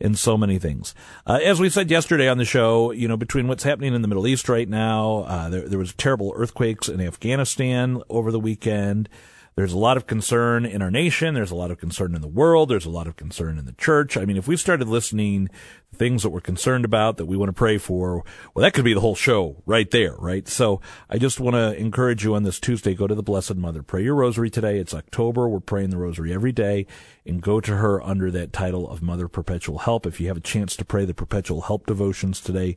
in 0.00 0.14
so 0.14 0.36
many 0.36 0.58
things. 0.58 0.94
Uh, 1.26 1.40
as 1.42 1.60
we 1.60 1.70
said 1.70 1.90
yesterday 1.90 2.28
on 2.28 2.38
the 2.38 2.44
show, 2.44 2.90
you 2.90 3.08
know, 3.08 3.16
between 3.16 3.48
what's 3.48 3.62
happening 3.62 3.94
in 3.94 4.02
the 4.02 4.08
Middle 4.08 4.26
East 4.26 4.48
right 4.48 4.68
now, 4.68 5.24
uh, 5.26 5.48
there, 5.48 5.68
there 5.68 5.78
was 5.78 5.94
terrible 5.94 6.32
earthquakes 6.36 6.88
in 6.88 7.00
Afghanistan 7.00 8.02
over 8.08 8.30
the 8.30 8.40
weekend. 8.40 9.08
There's 9.56 9.72
a 9.72 9.78
lot 9.78 9.96
of 9.96 10.06
concern 10.06 10.66
in 10.66 10.82
our 10.82 10.90
nation. 10.90 11.34
There's 11.34 11.52
a 11.52 11.56
lot 11.56 11.70
of 11.70 11.78
concern 11.78 12.14
in 12.14 12.20
the 12.20 12.28
world. 12.28 12.68
There's 12.68 12.86
a 12.86 12.90
lot 12.90 13.06
of 13.06 13.14
concern 13.14 13.56
in 13.56 13.66
the 13.66 13.72
church. 13.72 14.16
I 14.16 14.24
mean, 14.24 14.36
if 14.36 14.48
we 14.48 14.56
started 14.56 14.88
listening 14.88 15.48
things 15.94 16.24
that 16.24 16.30
we're 16.30 16.40
concerned 16.40 16.84
about 16.84 17.18
that 17.18 17.26
we 17.26 17.36
want 17.36 17.50
to 17.50 17.52
pray 17.52 17.78
for, 17.78 18.24
well, 18.52 18.64
that 18.64 18.74
could 18.74 18.84
be 18.84 18.94
the 18.94 19.00
whole 19.00 19.14
show 19.14 19.62
right 19.64 19.88
there, 19.92 20.16
right? 20.18 20.48
So 20.48 20.80
I 21.08 21.18
just 21.18 21.38
want 21.38 21.54
to 21.54 21.76
encourage 21.76 22.24
you 22.24 22.34
on 22.34 22.42
this 22.42 22.58
Tuesday, 22.58 22.94
go 22.94 23.06
to 23.06 23.14
the 23.14 23.22
Blessed 23.22 23.54
Mother. 23.54 23.84
Pray 23.84 24.02
your 24.02 24.16
rosary 24.16 24.50
today. 24.50 24.80
It's 24.80 24.92
October. 24.92 25.48
We're 25.48 25.60
praying 25.60 25.90
the 25.90 25.98
rosary 25.98 26.32
every 26.32 26.52
day 26.52 26.88
and 27.24 27.40
go 27.40 27.60
to 27.60 27.76
her 27.76 28.02
under 28.02 28.32
that 28.32 28.52
title 28.52 28.90
of 28.90 29.02
Mother 29.02 29.28
Perpetual 29.28 29.78
Help. 29.78 30.04
If 30.04 30.20
you 30.20 30.26
have 30.26 30.36
a 30.36 30.40
chance 30.40 30.74
to 30.76 30.84
pray 30.84 31.04
the 31.04 31.14
Perpetual 31.14 31.62
Help 31.62 31.86
devotions 31.86 32.40
today, 32.40 32.76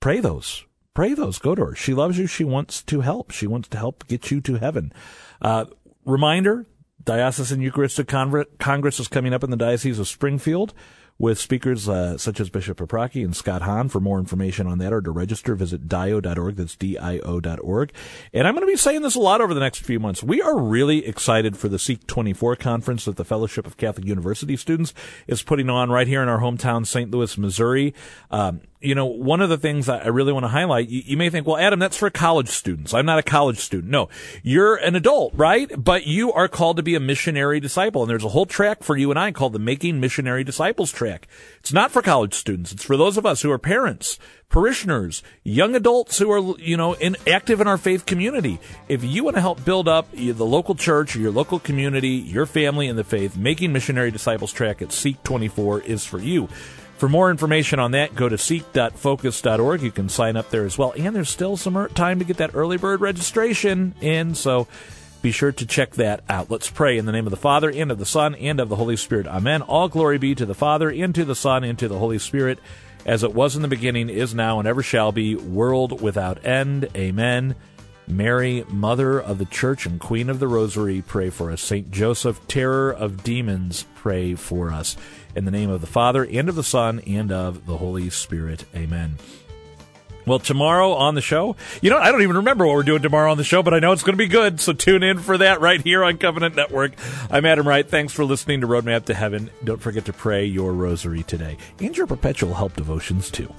pray 0.00 0.18
those. 0.18 0.64
Pray 0.92 1.14
those. 1.14 1.38
Go 1.38 1.54
to 1.54 1.66
her. 1.66 1.74
She 1.76 1.94
loves 1.94 2.18
you. 2.18 2.26
She 2.26 2.42
wants 2.42 2.82
to 2.82 3.00
help. 3.00 3.30
She 3.30 3.46
wants 3.46 3.68
to 3.68 3.78
help 3.78 4.06
get 4.08 4.32
you 4.32 4.40
to 4.40 4.56
heaven. 4.56 4.92
Uh, 5.40 5.66
Reminder, 6.04 6.66
Diocesan 7.02 7.60
Eucharistic 7.60 8.08
Congress 8.08 9.00
is 9.00 9.08
coming 9.08 9.32
up 9.32 9.44
in 9.44 9.50
the 9.50 9.56
Diocese 9.56 9.98
of 9.98 10.08
Springfield 10.08 10.74
with 11.20 11.38
speakers 11.38 11.86
uh, 11.86 12.16
such 12.16 12.40
as 12.40 12.48
Bishop 12.48 12.78
Paprocki 12.78 13.22
and 13.22 13.36
Scott 13.36 13.60
Hahn. 13.60 13.90
For 13.90 14.00
more 14.00 14.18
information 14.18 14.66
on 14.66 14.78
that 14.78 14.90
or 14.90 15.02
to 15.02 15.10
register, 15.10 15.54
visit 15.54 15.86
dio.org. 15.86 16.56
That's 16.56 16.76
D-I-O.org. 16.76 17.92
And 18.32 18.48
I'm 18.48 18.54
going 18.54 18.66
to 18.66 18.72
be 18.72 18.76
saying 18.76 19.02
this 19.02 19.14
a 19.16 19.20
lot 19.20 19.42
over 19.42 19.52
the 19.52 19.60
next 19.60 19.80
few 19.80 20.00
months. 20.00 20.22
We 20.22 20.40
are 20.40 20.58
really 20.58 21.06
excited 21.06 21.58
for 21.58 21.68
the 21.68 21.78
Seek 21.78 22.06
24 22.06 22.56
conference 22.56 23.04
that 23.04 23.16
the 23.16 23.24
Fellowship 23.24 23.66
of 23.66 23.76
Catholic 23.76 24.06
University 24.06 24.56
Students 24.56 24.94
is 25.26 25.42
putting 25.42 25.68
on 25.68 25.90
right 25.90 26.08
here 26.08 26.22
in 26.22 26.28
our 26.28 26.40
hometown, 26.40 26.86
St. 26.86 27.10
Louis, 27.10 27.36
Missouri. 27.36 27.92
Um, 28.30 28.62
you 28.80 28.94
know, 28.94 29.04
one 29.04 29.42
of 29.42 29.50
the 29.50 29.58
things 29.58 29.90
I 29.90 30.06
really 30.06 30.32
want 30.32 30.44
to 30.44 30.48
highlight, 30.48 30.88
you, 30.88 31.02
you, 31.04 31.16
may 31.16 31.28
think, 31.28 31.46
well, 31.46 31.58
Adam, 31.58 31.78
that's 31.78 31.98
for 31.98 32.08
college 32.08 32.48
students. 32.48 32.94
I'm 32.94 33.04
not 33.04 33.18
a 33.18 33.22
college 33.22 33.58
student. 33.58 33.90
No, 33.90 34.08
you're 34.42 34.76
an 34.76 34.96
adult, 34.96 35.34
right? 35.34 35.70
But 35.76 36.06
you 36.06 36.32
are 36.32 36.48
called 36.48 36.78
to 36.78 36.82
be 36.82 36.94
a 36.94 37.00
missionary 37.00 37.60
disciple. 37.60 38.02
And 38.02 38.10
there's 38.10 38.24
a 38.24 38.30
whole 38.30 38.46
track 38.46 38.82
for 38.82 38.96
you 38.96 39.10
and 39.10 39.18
I 39.18 39.32
called 39.32 39.52
the 39.52 39.58
Making 39.58 40.00
Missionary 40.00 40.44
Disciples 40.44 40.92
track. 40.92 41.28
It's 41.58 41.74
not 41.74 41.90
for 41.90 42.00
college 42.00 42.32
students. 42.32 42.72
It's 42.72 42.84
for 42.84 42.96
those 42.96 43.18
of 43.18 43.26
us 43.26 43.42
who 43.42 43.50
are 43.50 43.58
parents, 43.58 44.18
parishioners, 44.48 45.22
young 45.44 45.76
adults 45.76 46.18
who 46.18 46.30
are, 46.30 46.58
you 46.58 46.78
know, 46.78 46.94
in, 46.94 47.16
active 47.26 47.60
in 47.60 47.68
our 47.68 47.78
faith 47.78 48.06
community. 48.06 48.58
If 48.88 49.04
you 49.04 49.24
want 49.24 49.36
to 49.36 49.42
help 49.42 49.62
build 49.62 49.88
up 49.88 50.10
the 50.12 50.32
local 50.32 50.74
church 50.74 51.14
your 51.16 51.32
local 51.32 51.58
community, 51.58 52.08
your 52.08 52.46
family 52.46 52.88
in 52.88 52.96
the 52.96 53.04
faith, 53.04 53.36
Making 53.36 53.74
Missionary 53.74 54.10
Disciples 54.10 54.54
track 54.54 54.80
at 54.80 54.90
Seek 54.90 55.22
24 55.22 55.82
is 55.82 56.06
for 56.06 56.18
you. 56.18 56.48
For 57.00 57.08
more 57.08 57.30
information 57.30 57.78
on 57.78 57.92
that, 57.92 58.14
go 58.14 58.28
to 58.28 58.36
seek.focus.org. 58.36 59.80
You 59.80 59.90
can 59.90 60.10
sign 60.10 60.36
up 60.36 60.50
there 60.50 60.66
as 60.66 60.76
well. 60.76 60.92
And 60.98 61.16
there's 61.16 61.30
still 61.30 61.56
some 61.56 61.78
er, 61.78 61.88
time 61.88 62.18
to 62.18 62.26
get 62.26 62.36
that 62.36 62.54
early 62.54 62.76
bird 62.76 63.00
registration 63.00 63.94
in, 64.02 64.34
so 64.34 64.68
be 65.22 65.32
sure 65.32 65.50
to 65.50 65.64
check 65.64 65.92
that 65.92 66.22
out. 66.28 66.50
Let's 66.50 66.68
pray 66.68 66.98
in 66.98 67.06
the 67.06 67.12
name 67.12 67.26
of 67.26 67.30
the 67.30 67.38
Father, 67.38 67.70
and 67.70 67.90
of 67.90 67.98
the 67.98 68.04
Son, 68.04 68.34
and 68.34 68.60
of 68.60 68.68
the 68.68 68.76
Holy 68.76 68.98
Spirit. 68.98 69.26
Amen. 69.26 69.62
All 69.62 69.88
glory 69.88 70.18
be 70.18 70.34
to 70.34 70.44
the 70.44 70.52
Father, 70.52 70.90
and 70.90 71.14
to 71.14 71.24
the 71.24 71.34
Son, 71.34 71.64
and 71.64 71.78
to 71.78 71.88
the 71.88 71.98
Holy 71.98 72.18
Spirit, 72.18 72.58
as 73.06 73.24
it 73.24 73.32
was 73.32 73.56
in 73.56 73.62
the 73.62 73.68
beginning, 73.68 74.10
is 74.10 74.34
now, 74.34 74.58
and 74.58 74.68
ever 74.68 74.82
shall 74.82 75.10
be, 75.10 75.34
world 75.36 76.02
without 76.02 76.44
end. 76.44 76.86
Amen. 76.94 77.54
Mary, 78.08 78.62
Mother 78.68 79.18
of 79.18 79.38
the 79.38 79.46
Church 79.46 79.86
and 79.86 80.00
Queen 80.00 80.28
of 80.28 80.38
the 80.38 80.48
Rosary, 80.48 81.00
pray 81.00 81.30
for 81.30 81.50
us. 81.50 81.62
Saint 81.62 81.90
Joseph, 81.90 82.46
Terror 82.46 82.90
of 82.90 83.22
Demons, 83.22 83.86
pray 83.94 84.34
for 84.34 84.70
us. 84.70 84.98
In 85.34 85.44
the 85.44 85.50
name 85.50 85.70
of 85.70 85.80
the 85.80 85.86
Father, 85.86 86.24
and 86.24 86.48
of 86.48 86.54
the 86.54 86.64
Son, 86.64 87.00
and 87.06 87.30
of 87.30 87.66
the 87.66 87.76
Holy 87.76 88.10
Spirit. 88.10 88.64
Amen. 88.74 89.16
Well, 90.26 90.38
tomorrow 90.38 90.92
on 90.92 91.14
the 91.14 91.20
show, 91.20 91.56
you 91.80 91.90
know, 91.90 91.98
I 91.98 92.12
don't 92.12 92.22
even 92.22 92.36
remember 92.36 92.66
what 92.66 92.74
we're 92.74 92.82
doing 92.82 93.02
tomorrow 93.02 93.30
on 93.30 93.36
the 93.36 93.44
show, 93.44 93.62
but 93.62 93.74
I 93.74 93.78
know 93.78 93.92
it's 93.92 94.02
going 94.02 94.16
to 94.16 94.22
be 94.22 94.28
good. 94.28 94.60
So 94.60 94.72
tune 94.72 95.02
in 95.02 95.18
for 95.18 95.38
that 95.38 95.60
right 95.60 95.80
here 95.80 96.04
on 96.04 96.18
Covenant 96.18 96.56
Network. 96.56 96.92
I'm 97.30 97.46
Adam 97.46 97.66
Wright. 97.66 97.88
Thanks 97.88 98.12
for 98.12 98.24
listening 98.24 98.60
to 98.60 98.66
Roadmap 98.66 99.06
to 99.06 99.14
Heaven. 99.14 99.50
Don't 99.64 99.80
forget 99.80 100.04
to 100.04 100.12
pray 100.12 100.44
your 100.44 100.72
rosary 100.72 101.22
today 101.22 101.56
and 101.80 101.96
your 101.96 102.06
perpetual 102.06 102.54
help 102.54 102.76
devotions 102.76 103.30
too. 103.30 103.52